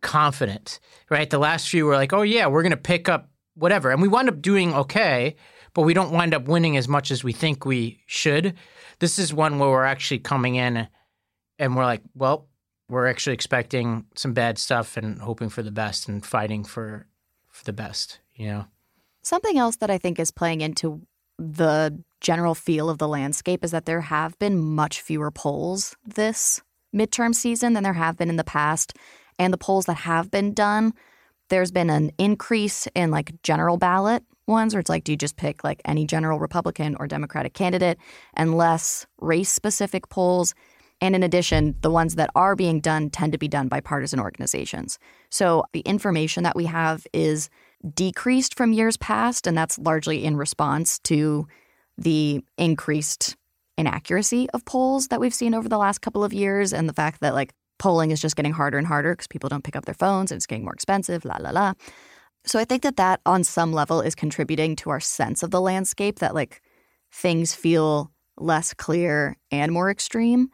[0.00, 1.28] confident right?
[1.28, 3.90] The last few were like oh yeah we're going to pick up whatever.
[3.90, 5.36] And we wind up doing okay
[5.74, 8.54] but we don't wind up winning as much as we think we should.
[8.98, 10.88] This is one where we're actually coming in
[11.58, 12.48] and we're like well
[12.90, 17.06] we're actually expecting some bad stuff and hoping for the best and fighting for
[17.48, 18.66] for the best, you know.
[19.22, 21.02] Something else that I think is playing into
[21.38, 26.60] the general feel of the landscape is that there have been much fewer polls this
[26.94, 28.96] midterm season than there have been in the past.
[29.38, 30.92] And the polls that have been done,
[31.48, 35.36] there's been an increase in like general ballot ones where it's like, do you just
[35.36, 37.98] pick like any general Republican or Democratic candidate
[38.34, 40.54] and less race specific polls?
[41.00, 44.20] And in addition, the ones that are being done tend to be done by partisan
[44.20, 44.98] organizations.
[45.30, 47.48] So the information that we have is
[47.94, 51.46] decreased from years past, and that's largely in response to
[51.96, 53.36] the increased
[53.78, 57.20] inaccuracy of polls that we've seen over the last couple of years and the fact
[57.20, 59.94] that like polling is just getting harder and harder because people don't pick up their
[59.94, 61.72] phones and it's getting more expensive, la la la.
[62.44, 65.60] So I think that that on some level is contributing to our sense of the
[65.60, 66.60] landscape that like
[67.10, 70.50] things feel less clear and more extreme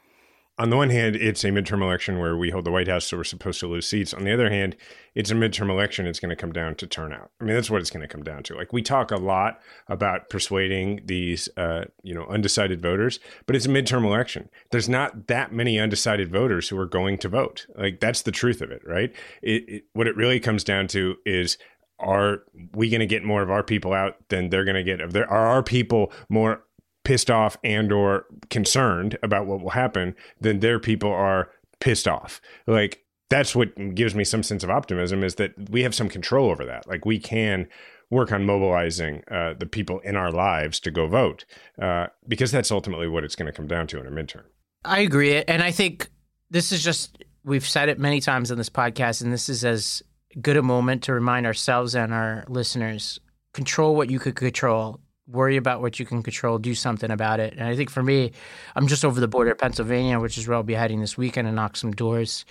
[0.59, 3.19] on the one hand, it's a midterm election where we hold the White House, so
[3.19, 4.15] we're supposed to lose seats.
[4.15, 4.75] On the other hand,
[5.15, 6.07] it's a midterm election.
[6.07, 7.31] It's going to come down to turnout.
[7.41, 8.55] I mean, that's what it's going to come down to.
[8.55, 13.67] Like we talk a lot about persuading these, uh, you know, undecided voters, but it's
[13.67, 14.49] a midterm election.
[14.71, 17.67] There's not that many undecided voters who are going to vote.
[17.77, 19.15] Like that's the truth of it, right?
[19.43, 21.59] It, it, what it really comes down to is
[21.99, 22.43] are
[22.75, 25.15] we going to get more of our people out than they're going to get of
[25.15, 26.63] their are our people more
[27.07, 32.41] pissed off and or concerned about what will happen then their people are pissed off.
[32.67, 36.51] Like that's what gives me some sense of optimism is that we have some control
[36.51, 36.89] over that.
[36.89, 37.69] Like we can
[38.11, 41.45] work on mobilizing uh, the people in our lives to go vote
[41.81, 44.45] uh, because that's ultimately what it's going to come down to in a midterm.
[44.85, 46.09] I agree and i think
[46.51, 50.01] this is just we've said it many times on this podcast and this is as
[50.41, 53.19] good a moment to remind ourselves and our listeners
[53.53, 57.55] control what you could control worry about what you can control, do something about it.
[57.55, 58.33] And I think for me,
[58.75, 61.47] I'm just over the border of Pennsylvania, which is where I'll be heading this weekend
[61.47, 62.45] and knock some doors,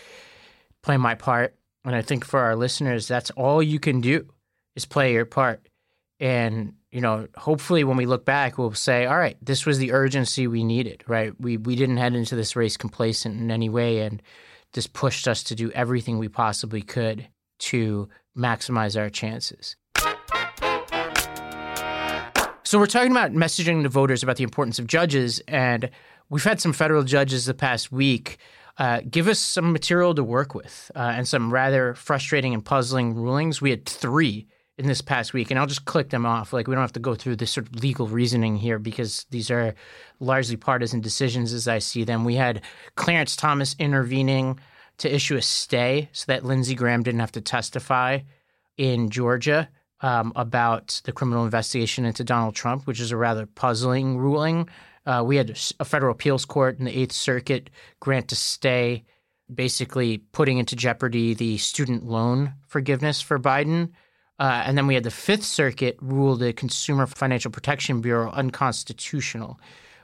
[0.83, 1.55] play my part.
[1.85, 4.27] And I think for our listeners, that's all you can do
[4.75, 5.67] is play your part.
[6.19, 9.91] And, you know, hopefully when we look back, we'll say, all right, this was the
[9.91, 11.33] urgency we needed, right?
[11.39, 14.21] We we didn't head into this race complacent in any way and
[14.73, 19.77] this pushed us to do everything we possibly could to maximize our chances.
[22.75, 25.89] So we're talking about messaging to voters about the importance of judges, and
[26.29, 28.37] we've had some federal judges the past week
[28.77, 33.15] uh, give us some material to work with uh, and some rather frustrating and puzzling
[33.15, 33.61] rulings.
[33.61, 36.51] We had three in this past week, and I'll just click them off.
[36.51, 39.49] Like we don't have to go through this sort of legal reasoning here because these
[39.49, 39.73] are
[40.19, 42.25] largely partisan decisions as I see them.
[42.25, 42.61] We had
[42.95, 44.59] Clarence Thomas intervening
[44.97, 48.19] to issue a stay so that Lindsey Graham didn't have to testify
[48.75, 49.69] in Georgia
[50.05, 54.69] um, about the criminal investigation into Donald Trump, which is a rather puzzling ruling.
[55.07, 59.03] Uh, we had a federal appeals court in the Eighth Circuit grant to stay,
[59.51, 63.93] basically putting into jeopardy the student loan forgiveness for Biden.
[64.37, 69.59] Uh, and then we had the Fifth Circuit rule the Consumer Financial Protection Bureau unconstitutional,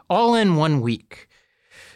[0.10, 1.28] all in one week.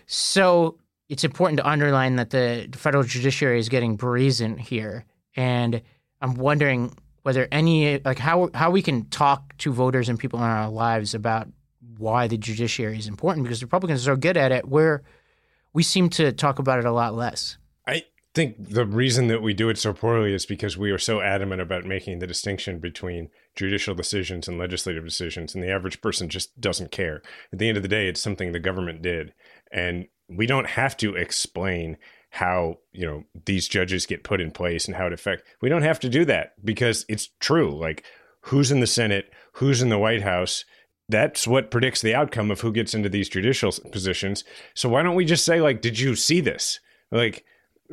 [0.05, 0.77] So
[1.09, 5.05] it's important to underline that the federal judiciary is getting brazen here.
[5.35, 5.81] And
[6.21, 10.45] I'm wondering whether any like how how we can talk to voters and people in
[10.45, 11.47] our lives about
[11.97, 15.01] why the judiciary is important because Republicans are so good at it where
[15.73, 17.57] we seem to talk about it a lot less.
[17.87, 18.03] I
[18.35, 21.61] think the reason that we do it so poorly is because we are so adamant
[21.61, 26.61] about making the distinction between judicial decisions and legislative decisions and the average person just
[26.61, 27.23] doesn't care.
[27.51, 29.33] At the end of the day it's something the government did
[29.71, 31.97] and we don't have to explain
[32.35, 35.83] how you know these judges get put in place and how it affects we don't
[35.83, 37.71] have to do that because it's true.
[37.71, 38.03] Like
[38.41, 39.31] who's in the senate?
[39.53, 40.65] Who's in the white house?
[41.07, 44.43] That's what predicts the outcome of who gets into these judicial positions.
[44.73, 46.81] So why don't we just say like did you see this?
[47.09, 47.45] Like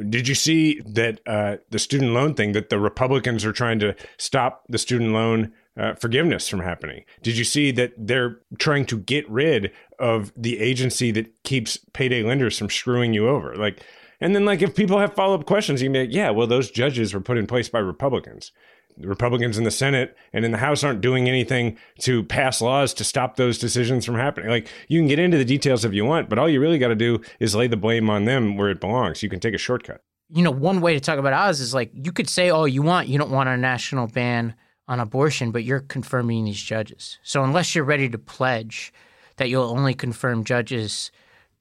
[0.09, 3.95] did you see that uh, the student loan thing that the republicans are trying to
[4.17, 7.05] stop the student loan uh, forgiveness from happening?
[7.23, 12.25] Did you see that they're trying to get rid of the agency that keeps payday
[12.25, 13.55] lenders from screwing you over?
[13.55, 13.85] Like,
[14.23, 16.47] and then, like, if people have follow up questions, you can be like, yeah, well,
[16.47, 18.53] those judges were put in place by Republicans.
[18.97, 22.95] The Republicans in the Senate and in the House aren't doing anything to pass laws
[22.95, 24.49] to stop those decisions from happening.
[24.49, 26.89] Like, you can get into the details if you want, but all you really got
[26.89, 29.25] to do is lay the blame on them where it belongs.
[29.25, 30.03] You can take a shortcut.
[30.31, 32.83] You know, one way to talk about Oz is like, you could say all you
[32.83, 34.55] want, you don't want a national ban
[34.87, 37.19] on abortion, but you're confirming these judges.
[37.25, 38.93] So, unless you're ready to pledge
[39.37, 41.11] that you'll only confirm judges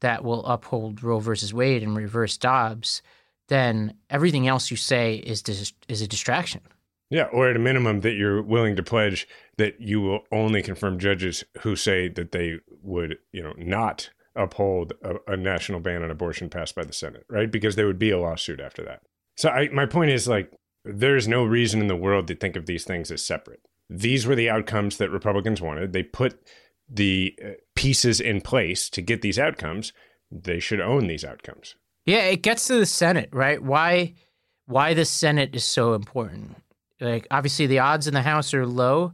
[0.02, 3.02] that will uphold Roe versus Wade and reverse Dobbs,
[3.48, 6.62] then everything else you say is dis- is a distraction.
[7.10, 10.98] Yeah, or at a minimum that you're willing to pledge that you will only confirm
[10.98, 16.10] judges who say that they would, you know, not uphold a, a national ban on
[16.10, 17.52] abortion passed by the Senate, right?
[17.52, 19.02] Because there would be a lawsuit after that.
[19.36, 20.52] So I, my point is like
[20.86, 23.60] there's no reason in the world to think of these things as separate.
[23.90, 25.92] These were the outcomes that Republicans wanted.
[25.92, 26.40] They put
[26.92, 29.94] the uh, pieces in place to get these outcomes,
[30.30, 31.76] they should own these outcomes.
[32.06, 33.62] Yeah, it gets to the Senate, right?
[33.62, 34.16] Why
[34.66, 36.56] why the Senate is so important.
[37.00, 39.14] Like obviously the odds in the House are low.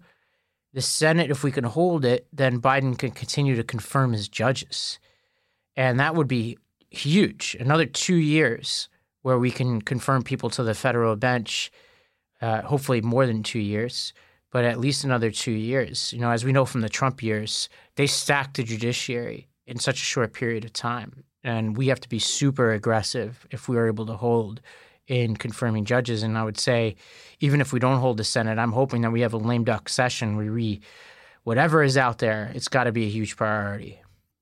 [0.73, 4.99] The Senate, if we can hold it, then Biden can continue to confirm his judges.
[5.75, 6.57] And that would be
[6.89, 7.55] huge.
[7.59, 8.89] Another two years
[9.21, 11.71] where we can confirm people to the federal bench,
[12.41, 14.13] uh, hopefully more than two years
[14.51, 16.13] but at least another two years.
[16.13, 20.01] You know, as we know from the Trump years, they stacked the judiciary in such
[20.01, 21.23] a short period of time.
[21.43, 24.61] And we have to be super aggressive if we are able to hold
[25.07, 26.23] in confirming judges.
[26.23, 26.95] And I would say,
[27.39, 29.89] even if we don't hold the Senate, I'm hoping that we have a lame duck
[29.89, 30.81] session we,
[31.43, 34.01] whatever is out there, it's got to be a huge priority.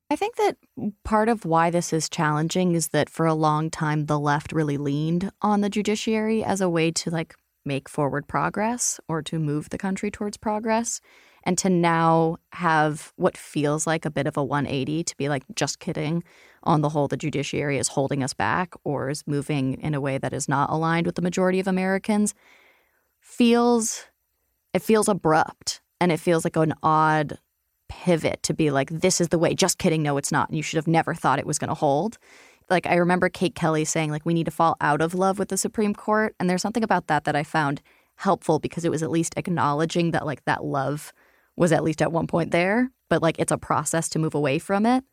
[0.09, 0.57] I think that
[1.03, 4.77] part of why this is challenging is that for a long time the left really
[4.77, 7.35] leaned on the judiciary as a way to like
[7.65, 11.01] make forward progress or to move the country towards progress
[11.43, 15.43] and to now have what feels like a bit of a 180 to be like
[15.55, 16.23] just kidding
[16.63, 20.17] on the whole the judiciary is holding us back or is moving in a way
[20.17, 22.33] that is not aligned with the majority of Americans
[23.19, 24.05] feels
[24.73, 27.39] it feels abrupt and it feels like an odd
[27.87, 29.53] pivot to be like, this is the way.
[29.53, 30.03] Just kidding.
[30.03, 30.49] No, it's not.
[30.49, 32.17] And you should have never thought it was going to hold.
[32.69, 35.49] Like, I remember Kate Kelly saying, like, we need to fall out of love with
[35.49, 36.35] the Supreme Court.
[36.39, 37.81] And there's something about that that I found
[38.15, 41.13] helpful because it was at least acknowledging that, like, that love
[41.55, 44.59] was at least at one point there, but like, it's a process to move away
[44.59, 45.03] from it.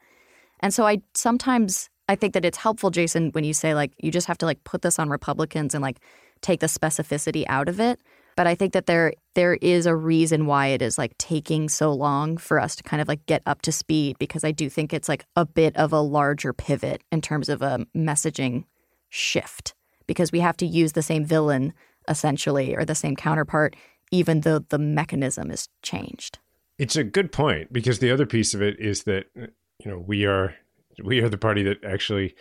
[0.61, 4.11] And so I sometimes I think that it's helpful, Jason, when you say like you
[4.11, 5.99] just have to like put this on Republicans and like
[6.41, 8.01] take the specificity out of it.
[8.37, 11.93] But I think that there there is a reason why it is like taking so
[11.93, 14.93] long for us to kind of like get up to speed because I do think
[14.93, 18.65] it's like a bit of a larger pivot in terms of a messaging
[19.09, 19.75] shift
[20.07, 21.73] because we have to use the same villain
[22.09, 23.77] essentially or the same counterpart
[24.11, 26.39] even though the mechanism is changed.
[26.79, 30.27] It's a good point because the other piece of it is that you know we
[30.27, 30.55] are
[31.03, 32.35] we are the party that actually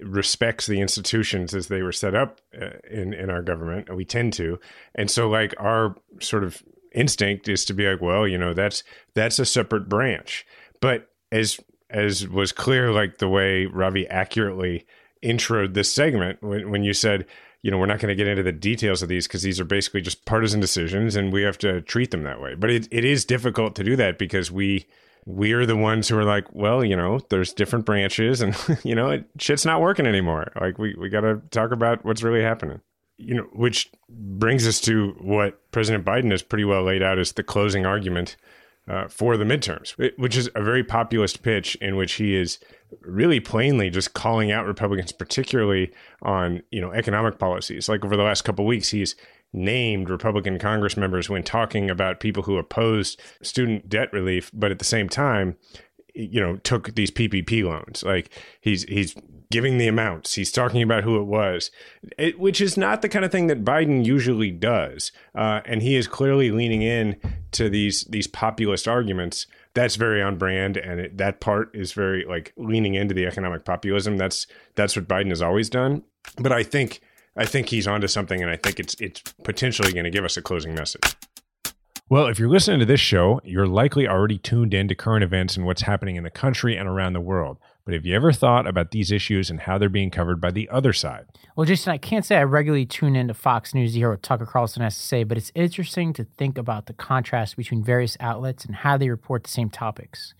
[0.00, 4.32] respects the institutions as they were set up uh, in in our government we tend
[4.34, 4.58] to.
[4.94, 8.82] And so like our sort of instinct is to be like well you know that's
[9.14, 10.46] that's a separate branch.
[10.80, 11.58] But as
[11.90, 14.86] as was clear like the way Ravi accurately
[15.22, 17.26] introed this segment when when you said
[17.62, 19.64] you know we're not going to get into the details of these because these are
[19.64, 22.54] basically just partisan decisions and we have to treat them that way.
[22.54, 24.86] But it, it is difficult to do that because we
[25.26, 29.10] we're the ones who are like, well, you know, there's different branches and, you know,
[29.10, 30.52] it, shit's not working anymore.
[30.58, 32.80] Like, we, we got to talk about what's really happening.
[33.18, 37.32] You know, which brings us to what President Biden has pretty well laid out as
[37.32, 38.36] the closing argument
[38.88, 42.58] uh, for the midterms, which is a very populist pitch in which he is
[43.00, 45.90] really plainly just calling out Republicans, particularly
[46.22, 47.88] on you know economic policies.
[47.88, 49.16] Like over the last couple weeks, he's
[49.56, 54.78] named Republican Congress members when talking about people who opposed student debt relief, but at
[54.78, 55.56] the same time,
[56.14, 58.02] you know, took these PPP loans.
[58.02, 59.14] Like he's he's
[59.50, 60.34] giving the amounts.
[60.34, 61.70] He's talking about who it was,
[62.18, 65.12] it, which is not the kind of thing that Biden usually does.
[65.34, 67.16] Uh, and he is clearly leaning in
[67.52, 69.46] to these these populist arguments.
[69.74, 73.64] That's very on brand, and it, that part is very like leaning into the economic
[73.64, 74.16] populism.
[74.16, 76.02] That's that's what Biden has always done.
[76.38, 77.00] But I think
[77.36, 80.36] I think he's onto something, and I think it's it's potentially going to give us
[80.36, 81.16] a closing message.
[82.08, 85.56] Well, if you're listening to this show, you're likely already tuned in to current events
[85.56, 87.58] and what's happening in the country and around the world.
[87.84, 90.68] But have you ever thought about these issues and how they're being covered by the
[90.68, 91.26] other side?
[91.56, 94.46] Well, Jason, I can't say I regularly tune into Fox News to hear what Tucker
[94.46, 98.64] Carlson has to say, but it's interesting to think about the contrast between various outlets
[98.64, 100.32] and how they report the same topics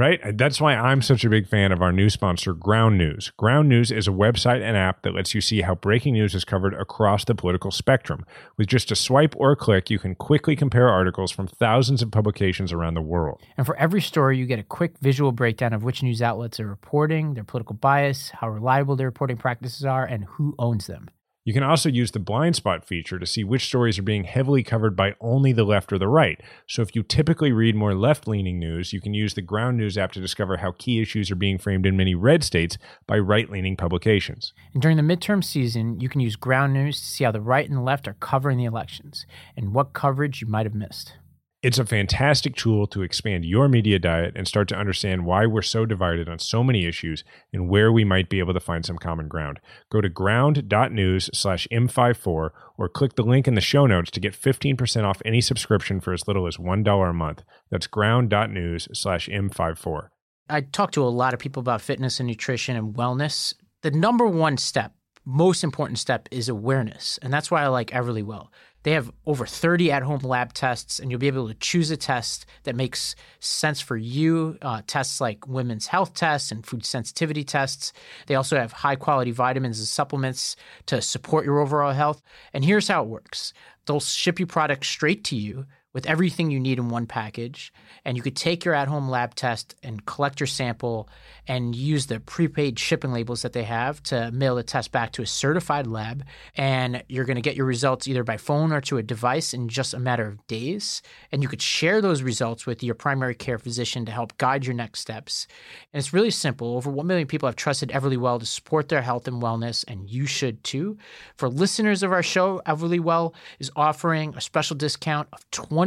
[0.00, 0.38] right?
[0.38, 3.32] That's why I'm such a big fan of our new sponsor, Ground News.
[3.36, 6.42] Ground News is a website and app that lets you see how breaking news is
[6.42, 8.24] covered across the political spectrum.
[8.56, 12.10] With just a swipe or a click, you can quickly compare articles from thousands of
[12.10, 13.42] publications around the world.
[13.58, 16.66] And for every story, you get a quick visual breakdown of which news outlets are
[16.66, 21.10] reporting, their political bias, how reliable their reporting practices are, and who owns them.
[21.50, 24.62] You can also use the blind spot feature to see which stories are being heavily
[24.62, 26.40] covered by only the left or the right.
[26.68, 29.98] So if you typically read more left leaning news, you can use the Ground News
[29.98, 33.50] app to discover how key issues are being framed in many red states by right
[33.50, 34.52] leaning publications.
[34.74, 37.68] And during the midterm season, you can use Ground News to see how the right
[37.68, 41.14] and the left are covering the elections and what coverage you might have missed.
[41.62, 45.60] It's a fantastic tool to expand your media diet and start to understand why we're
[45.60, 48.96] so divided on so many issues and where we might be able to find some
[48.96, 49.60] common ground.
[49.92, 54.32] Go to ground.news slash M54 or click the link in the show notes to get
[54.32, 57.42] 15% off any subscription for as little as $1 a month.
[57.70, 60.08] That's ground.news slash M54.
[60.48, 63.52] I talk to a lot of people about fitness and nutrition and wellness.
[63.82, 64.94] The number one step,
[65.24, 67.18] most important step, is awareness.
[67.22, 68.48] And that's why I like Everlywell
[68.82, 71.96] they have over 30 at home lab tests, and you'll be able to choose a
[71.96, 74.56] test that makes sense for you.
[74.62, 77.92] Uh, tests like women's health tests and food sensitivity tests.
[78.26, 80.56] They also have high quality vitamins and supplements
[80.86, 82.22] to support your overall health.
[82.54, 83.52] And here's how it works
[83.86, 87.72] they'll ship you products straight to you with everything you need in one package.
[88.04, 91.08] And you could take your at home lab test and collect your sample
[91.48, 95.22] and use the prepaid shipping labels that they have to mail the test back to
[95.22, 96.24] a certified lab.
[96.56, 99.68] And you're going to get your results either by phone or to a device in
[99.68, 101.02] just a matter of days.
[101.32, 104.74] And you could share those results with your primary care physician to help guide your
[104.74, 105.48] next steps.
[105.92, 106.76] And it's really simple.
[106.76, 110.26] Over 1 million people have trusted Everlywell to support their health and wellness, and you
[110.26, 110.98] should too.
[111.36, 115.79] For listeners of our show, Everlywell is offering a special discount of 20%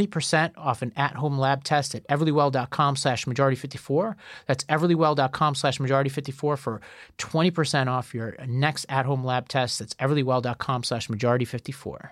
[0.58, 4.16] off an at-home lab test at everlywell.com slash majority54.
[4.48, 6.82] That's everlywell.com slash majority54 for
[7.18, 9.80] 20% off your next at-home lab test.
[9.80, 12.10] That's everlywell.com slash majority54.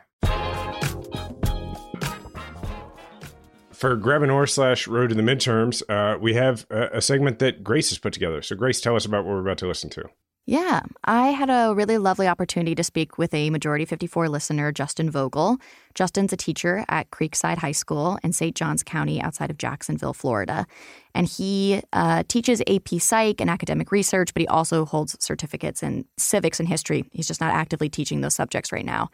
[3.82, 7.40] For Grab an Oar slash Road to the Midterms, uh, we have a, a segment
[7.40, 8.44] that Grace has put together.
[8.44, 10.08] So, Grace, tell us about what we're about to listen to.
[10.48, 15.12] Yeah, I had a really lovely opportunity to speak with a Majority 54 listener, Justin
[15.12, 15.60] Vogel.
[15.94, 18.56] Justin's a teacher at Creekside High School in St.
[18.56, 20.66] Johns County outside of Jacksonville, Florida.
[21.14, 26.06] And he uh, teaches AP Psych and academic research, but he also holds certificates in
[26.18, 27.06] civics and history.
[27.12, 29.12] He's just not actively teaching those subjects right now.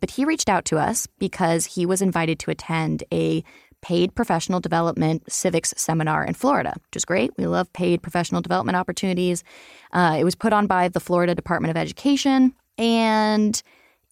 [0.00, 3.42] But he reached out to us because he was invited to attend a
[3.80, 7.30] paid professional development civics seminar in Florida, which is great.
[7.38, 9.44] We love paid professional development opportunities.
[9.92, 13.62] Uh, it was put on by the Florida Department of Education, and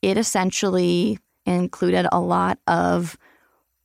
[0.03, 3.17] it essentially included a lot of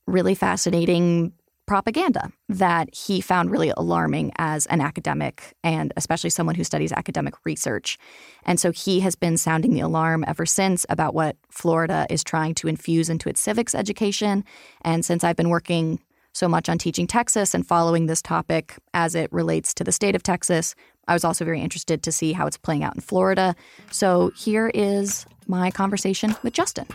[0.08, 1.34] really fascinating
[1.72, 7.34] propaganda that he found really alarming as an academic and especially someone who studies academic
[7.46, 7.98] research.
[8.44, 12.56] And so he has been sounding the alarm ever since about what Florida is trying
[12.56, 14.44] to infuse into its civics education.
[14.82, 16.02] And since I've been working
[16.34, 20.14] so much on teaching Texas and following this topic as it relates to the state
[20.14, 20.76] of Texas,
[21.08, 23.56] I was also very interested to see how it's playing out in Florida.
[23.92, 26.88] So here is my conversation with Justin.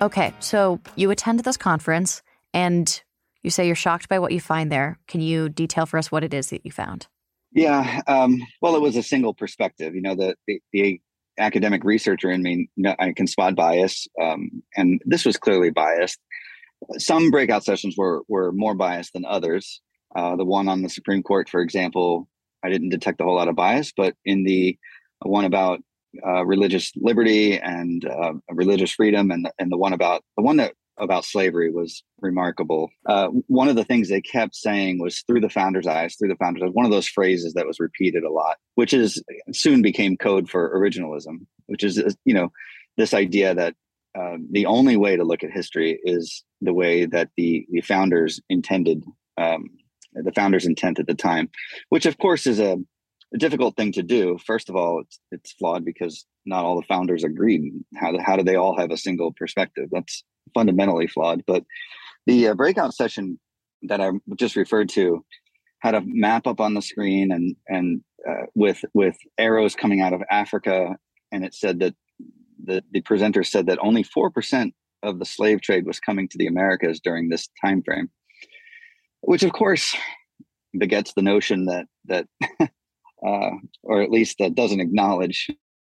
[0.00, 2.22] Okay, so you attend this conference
[2.54, 3.02] and
[3.42, 4.98] you say you're shocked by what you find there.
[5.08, 7.08] Can you detail for us what it is that you found?
[7.52, 9.94] Yeah, um, well, it was a single perspective.
[9.94, 11.00] You know, the the, the
[11.38, 12.68] academic researcher in me,
[12.98, 16.18] I can spot bias, um, and this was clearly biased.
[16.98, 19.80] Some breakout sessions were were more biased than others.
[20.14, 22.28] Uh, the one on the Supreme Court, for example,
[22.62, 24.78] I didn't detect a whole lot of bias, but in the
[25.22, 25.80] one about
[26.26, 30.74] uh, religious liberty and uh, religious freedom, and and the one about the one that
[30.98, 32.90] about slavery was remarkable.
[33.06, 36.36] Uh, one of the things they kept saying was "through the founder's eyes," "through the
[36.36, 40.16] founder's eyes." One of those phrases that was repeated a lot, which is soon became
[40.16, 42.50] code for originalism, which is you know
[42.96, 43.74] this idea that
[44.18, 48.40] uh, the only way to look at history is the way that the the founders
[48.48, 49.04] intended.
[49.36, 49.66] Um,
[50.14, 51.48] the founders' intent at the time,
[51.90, 52.78] which of course is a
[53.34, 54.38] a difficult thing to do.
[54.46, 57.72] First of all, it's it's flawed because not all the founders agreed.
[57.96, 59.88] How how do they all have a single perspective?
[59.92, 60.24] That's
[60.54, 61.42] fundamentally flawed.
[61.46, 61.64] But
[62.26, 63.38] the uh, breakout session
[63.82, 65.24] that I just referred to
[65.80, 70.12] had a map up on the screen and and uh, with with arrows coming out
[70.12, 70.96] of Africa,
[71.30, 71.94] and it said that
[72.62, 76.38] the the presenter said that only four percent of the slave trade was coming to
[76.38, 78.10] the Americas during this time frame,
[79.20, 79.94] which of course
[80.76, 82.26] begets the notion that that
[83.26, 83.50] uh,
[83.82, 85.50] or at least that doesn't acknowledge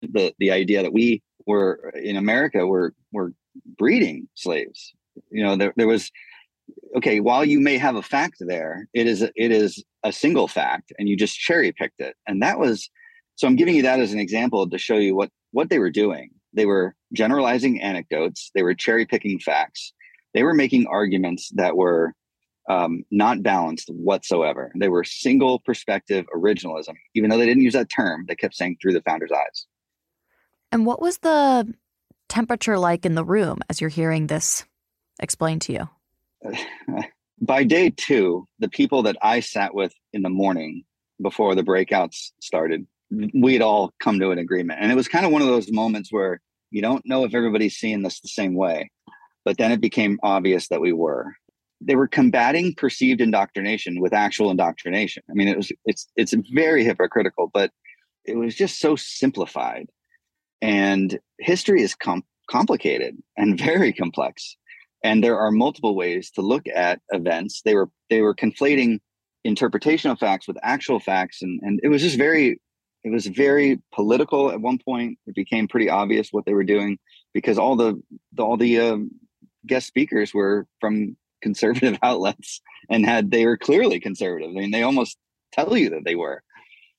[0.01, 3.33] the the idea that we were in America were were
[3.77, 4.93] breeding slaves.
[5.31, 6.11] You know, there there was
[6.95, 7.19] okay.
[7.19, 11.09] While you may have a fact there, it is it is a single fact, and
[11.09, 12.89] you just cherry picked it, and that was.
[13.35, 15.91] So I'm giving you that as an example to show you what what they were
[15.91, 16.29] doing.
[16.53, 18.51] They were generalizing anecdotes.
[18.53, 19.93] They were cherry picking facts.
[20.33, 22.13] They were making arguments that were
[22.69, 24.71] um, not balanced whatsoever.
[24.75, 26.93] They were single perspective originalism.
[27.15, 29.65] Even though they didn't use that term, they kept saying through the founder's eyes.
[30.71, 31.73] And what was the
[32.29, 34.65] temperature like in the room as you're hearing this
[35.19, 35.89] explained to you?
[37.41, 40.83] By day two, the people that I sat with in the morning
[41.21, 42.85] before the breakouts started,
[43.33, 44.79] we'd all come to an agreement.
[44.81, 46.39] And it was kind of one of those moments where
[46.69, 48.91] you don't know if everybody's seeing this the same way.
[49.43, 51.33] But then it became obvious that we were
[51.81, 55.23] they were combating perceived indoctrination with actual indoctrination.
[55.29, 57.71] I mean, it was it's it's very hypocritical, but
[58.25, 59.87] it was just so simplified.
[60.61, 64.57] And history is com- complicated and very complex,
[65.03, 67.61] and there are multiple ways to look at events.
[67.63, 68.99] They were they were conflating
[69.45, 72.59] interpretation of facts with actual facts, and and it was just very
[73.03, 75.17] it was very political at one point.
[75.25, 76.97] It became pretty obvious what they were doing
[77.33, 78.01] because all the,
[78.33, 79.11] the all the um,
[79.65, 84.49] guest speakers were from conservative outlets and had they were clearly conservative.
[84.49, 85.17] I mean, they almost
[85.51, 86.43] tell you that they were.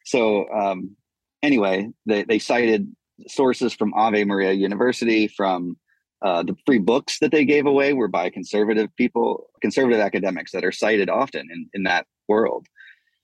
[0.05, 0.97] So um,
[1.43, 2.95] anyway, they, they cited
[3.29, 5.77] sources from Ave Maria University, from
[6.23, 10.65] Uh, the free books that they gave away were by conservative people, conservative academics that
[10.65, 12.67] are cited often in, in that world.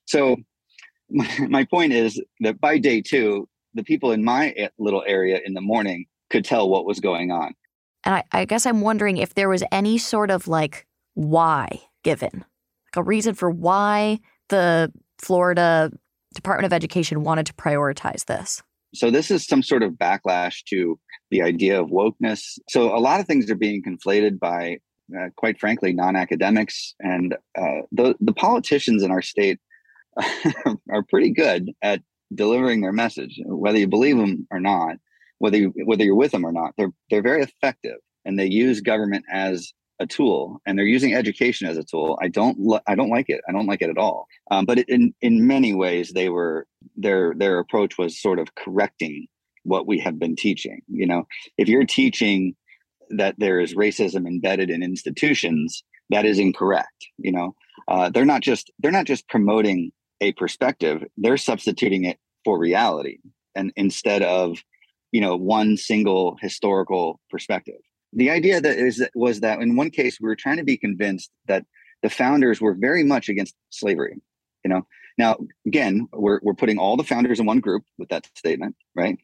[0.06, 0.36] So,
[1.10, 5.52] my, my point is that by day two, the people in my little area in
[5.52, 7.52] the morning could tell what was going on.
[8.04, 10.86] And I, I guess I'm wondering if there was any sort of like
[11.16, 12.44] why given,
[12.94, 15.90] like a reason for why the Florida
[16.34, 18.62] Department of Education wanted to prioritize this.
[18.94, 20.98] So this is some sort of backlash to
[21.30, 22.58] the idea of wokeness.
[22.68, 24.78] So a lot of things are being conflated by,
[25.18, 29.58] uh, quite frankly, non-academics, and uh, the the politicians in our state
[30.90, 32.02] are pretty good at
[32.34, 34.96] delivering their message, whether you believe them or not,
[35.38, 36.72] whether you, whether you're with them or not.
[36.76, 41.66] They're they're very effective, and they use government as a tool and they're using education
[41.66, 42.18] as a tool.
[42.20, 43.40] I don't li- i don't like it.
[43.48, 44.26] I don't like it at all.
[44.50, 46.66] Um, but in in many ways they were
[46.96, 49.26] their their approach was sort of correcting
[49.64, 51.26] what we have been teaching you know?
[51.58, 52.54] If you're teaching
[53.10, 57.54] that there is racism embedded in institutions that is incorrect you know?
[57.88, 63.18] Uh, they're not just they're not just promoting a perspective they're substituting it for reality
[63.54, 64.62] and instead of
[65.12, 67.80] you know one single historical perspective
[68.12, 71.30] the idea that is was that in one case we were trying to be convinced
[71.46, 71.64] that
[72.02, 74.20] the founders were very much against slavery
[74.64, 74.86] you know?
[75.18, 75.36] Now
[75.66, 79.18] again we're, we're putting all the founders in one group with that statement right?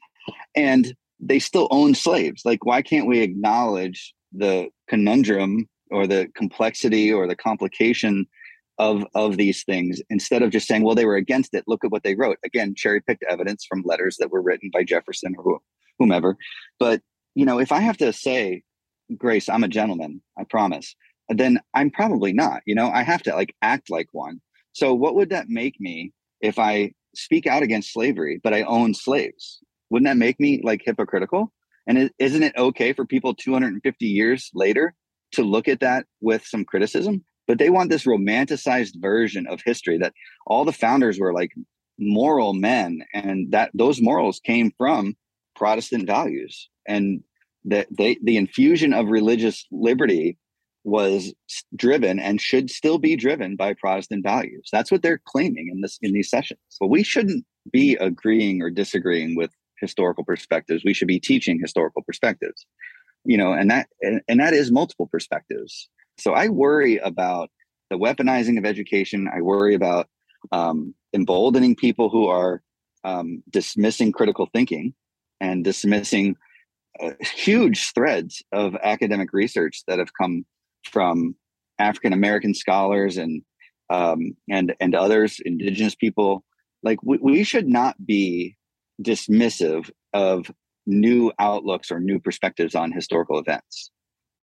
[0.54, 2.42] And they still own slaves.
[2.44, 8.26] Like why can't we acknowledge the conundrum or the complexity or the complication
[8.78, 11.64] of of these things instead of just saying well they were against it.
[11.66, 12.38] Look at what they wrote.
[12.44, 15.60] Again cherry picked evidence from letters that were written by jefferson or
[15.98, 16.36] whomever.
[16.78, 17.02] But
[17.34, 18.62] you know if i have to say
[19.16, 20.94] Grace, I'm a gentleman, I promise,
[21.28, 22.62] then I'm probably not.
[22.66, 24.40] You know, I have to like act like one.
[24.72, 28.94] So what would that make me if I speak out against slavery, but I own
[28.94, 29.60] slaves?
[29.90, 31.52] Wouldn't that make me like hypocritical?
[31.86, 34.94] And isn't it okay for people 250 years later
[35.32, 37.24] to look at that with some criticism?
[37.48, 40.14] But they want this romanticized version of history that
[40.46, 41.50] all the founders were like
[41.98, 45.16] moral men, and that those morals came from
[45.56, 46.70] Protestant values.
[46.86, 47.22] And
[47.64, 50.38] that they the infusion of religious liberty
[50.84, 51.32] was
[51.76, 54.68] driven and should still be driven by Protestant values.
[54.72, 56.60] That's what they're claiming in this in these sessions.
[56.80, 59.50] But we shouldn't be agreeing or disagreeing with
[59.80, 60.84] historical perspectives.
[60.84, 62.66] We should be teaching historical perspectives.
[63.24, 65.88] You know, and that and, and that is multiple perspectives.
[66.18, 67.50] So I worry about
[67.90, 69.28] the weaponizing of education.
[69.32, 70.08] I worry about
[70.50, 72.62] um, emboldening people who are
[73.04, 74.94] um, dismissing critical thinking
[75.40, 76.36] and dismissing
[77.00, 80.44] uh, huge threads of academic research that have come
[80.84, 81.34] from
[81.78, 83.42] African American scholars and
[83.90, 86.44] um, and and others, indigenous people.
[86.82, 88.56] Like we, we should not be
[89.02, 90.50] dismissive of
[90.86, 93.90] new outlooks or new perspectives on historical events.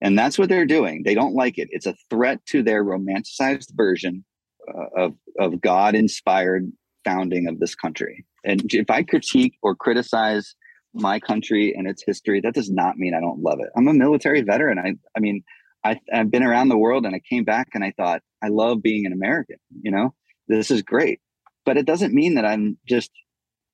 [0.01, 1.03] And that's what they're doing.
[1.03, 1.69] They don't like it.
[1.71, 4.23] It's a threat to their romanticized version
[4.67, 6.71] uh, of, of God inspired
[7.03, 8.25] founding of this country.
[8.43, 10.55] And if I critique or criticize
[10.99, 13.69] my country and its history, that does not mean I don't love it.
[13.75, 14.79] I'm a military veteran.
[14.79, 15.43] I, I mean,
[15.83, 18.81] I, I've been around the world and I came back and I thought, I love
[18.81, 20.13] being an American, you know,
[20.47, 21.19] this is great.
[21.65, 23.11] But it doesn't mean that I'm just,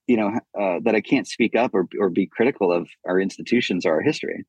[0.07, 3.85] you know, uh, that I can't speak up or, or be critical of our institutions
[3.85, 4.45] or our history.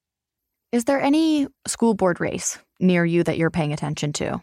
[0.73, 4.43] Is there any school board race near you that you're paying attention to?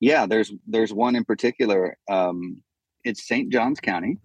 [0.00, 1.96] Yeah, there's there's one in particular.
[2.10, 2.62] Um,
[3.04, 3.50] it's St.
[3.50, 4.18] Johns County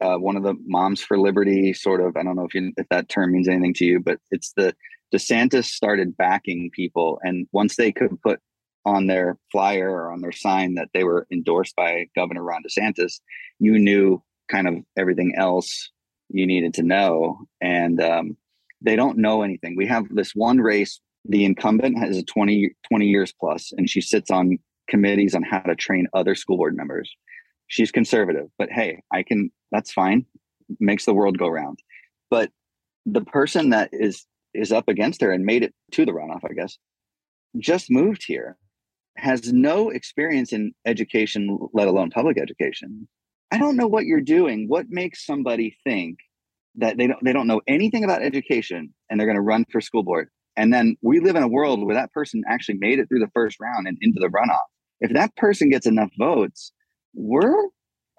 [0.00, 2.88] uh, one of the moms for liberty sort of i don't know if you if
[2.88, 4.74] that term means anything to you but it's the
[5.14, 8.40] desantis started backing people and once they could put
[8.84, 13.20] on their flyer or on their sign that they were endorsed by governor ron desantis
[13.58, 15.90] you knew kind of everything else
[16.30, 18.36] you needed to know and um,
[18.80, 19.76] they don't know anything.
[19.76, 24.00] We have this one race the incumbent has a 20 20 years plus and she
[24.00, 27.12] sits on committees on how to train other school board members
[27.68, 30.24] she's conservative but hey i can that's fine.
[30.80, 31.78] Makes the world go round.
[32.30, 32.50] But
[33.06, 36.52] the person that is is up against her and made it to the runoff i
[36.52, 36.78] guess
[37.58, 38.56] just moved here
[39.16, 43.08] has no experience in education let alone public education.
[43.50, 44.66] I don't know what you're doing.
[44.68, 46.18] What makes somebody think
[46.76, 49.80] that they don't they don't know anything about education and they're going to run for
[49.80, 50.28] school board?
[50.56, 53.30] And then we live in a world where that person actually made it through the
[53.34, 54.58] first round and into the runoff.
[55.00, 56.72] If that person gets enough votes
[57.18, 57.68] we're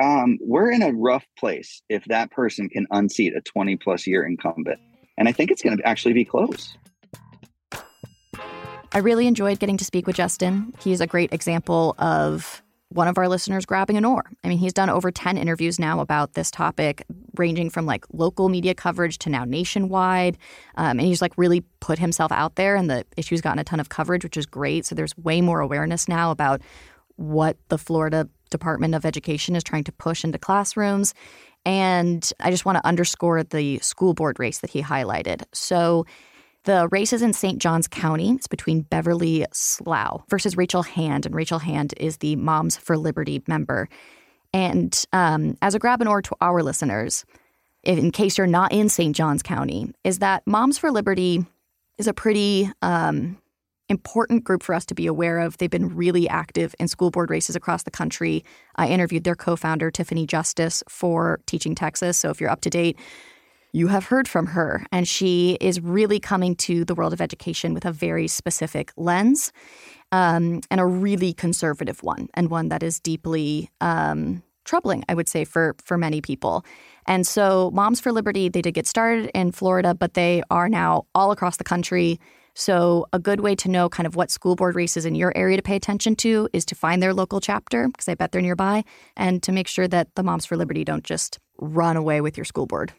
[0.02, 4.26] um, we're in a rough place if that person can unseat a 20 plus year
[4.26, 4.80] incumbent.
[5.18, 6.78] And I think it's going to actually be close.
[8.92, 10.74] I really enjoyed getting to speak with Justin.
[10.82, 14.24] He's a great example of one of our listeners grabbing an oar.
[14.44, 17.06] I mean, he's done over 10 interviews now about this topic,
[17.38, 20.38] ranging from like local media coverage to now nationwide.
[20.76, 23.80] Um, and he's like really put himself out there, and the issue's gotten a ton
[23.80, 24.88] of coverage, which is great.
[24.88, 26.62] So there's way more awareness now about
[27.20, 31.14] what the Florida Department of Education is trying to push into classrooms.
[31.66, 35.44] And I just want to underscore the school board race that he highlighted.
[35.54, 36.06] So
[36.64, 37.60] the race is in St.
[37.60, 38.32] Johns County.
[38.32, 41.26] It's between Beverly Slough versus Rachel Hand.
[41.26, 43.90] And Rachel Hand is the Moms for Liberty member.
[44.54, 47.26] And um, as a grab an oar to our listeners,
[47.84, 49.16] in case you're not in St.
[49.16, 51.46] Johns County, is that Moms for Liberty
[51.98, 53.38] is a pretty um,
[53.90, 55.58] important group for us to be aware of.
[55.58, 58.44] They've been really active in school board races across the country.
[58.76, 62.18] I interviewed their co founder, Tiffany Justice, for Teaching Texas.
[62.18, 62.98] So if you're up to date,
[63.72, 64.86] you have heard from her.
[64.92, 69.52] And she is really coming to the world of education with a very specific lens
[70.12, 75.30] um, and a really conservative one, and one that is deeply um, troubling, I would
[75.30, 76.66] say, for, for many people.
[77.06, 81.06] And so, Moms for Liberty, they did get started in Florida, but they are now
[81.14, 82.20] all across the country.
[82.60, 85.56] So, a good way to know kind of what school board races in your area
[85.56, 88.84] to pay attention to is to find their local chapter, because I bet they're nearby,
[89.16, 92.44] and to make sure that the Moms for Liberty don't just run away with your
[92.44, 92.92] school board.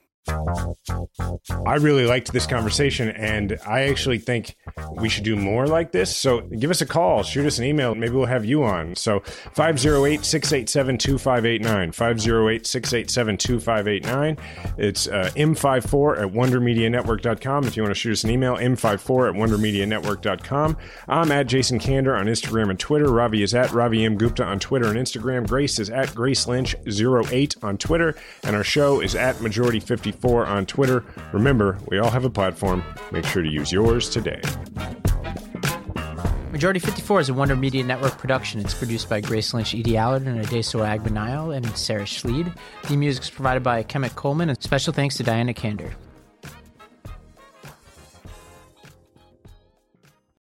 [1.66, 4.56] I really liked this conversation, and I actually think
[4.92, 6.16] we should do more like this.
[6.16, 8.94] So give us a call, shoot us an email, maybe we'll have you on.
[8.96, 11.92] So 508 687 2589.
[11.92, 14.36] 508 687 2589.
[14.78, 17.64] It's uh, M54 at WonderMediaNetwork.com.
[17.64, 20.76] If you want to shoot us an email, M54 at WonderMediaNetwork.com.
[21.08, 23.10] I'm at Jason Kander on Instagram and Twitter.
[23.10, 24.16] Ravi is at Ravi M.
[24.16, 25.46] Gupta on Twitter and Instagram.
[25.46, 28.16] Grace is at Grace Lynch08 on Twitter.
[28.42, 31.04] And our show is at Majority 54 on Twitter.
[31.32, 32.84] Remember, we all have a platform.
[33.12, 34.40] Make sure to use yours today.
[36.52, 38.60] Majority 54 is a Wonder Media Network production.
[38.60, 42.52] It's produced by Grace Lynch, Edie Allard, and Adeso Agbanile, and Sarah Schleid.
[42.88, 45.92] The music is provided by Kemet Coleman, and special thanks to Diana Kander.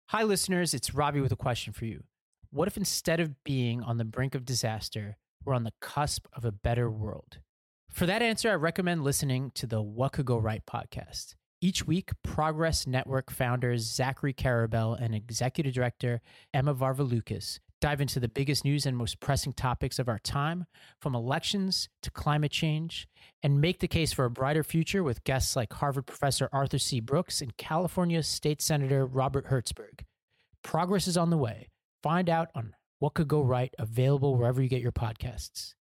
[0.06, 0.74] Hi, listeners.
[0.74, 2.02] It's Ravi with a question for you.
[2.50, 6.44] What if instead of being on the brink of disaster, we're on the cusp of
[6.44, 7.38] a better world?
[7.90, 11.34] For that answer, I recommend listening to the What Could Go Right podcast.
[11.60, 16.20] Each week, Progress Network founders Zachary Karabell and executive director
[16.54, 20.66] Emma Varvaloucas dive into the biggest news and most pressing topics of our time,
[21.00, 23.08] from elections to climate change,
[23.42, 27.00] and make the case for a brighter future with guests like Harvard professor Arthur C.
[27.00, 30.04] Brooks and California State Senator Robert Hertzberg.
[30.62, 31.68] Progress is on the way.
[32.02, 35.74] Find out on what could go right, available wherever you get your podcasts.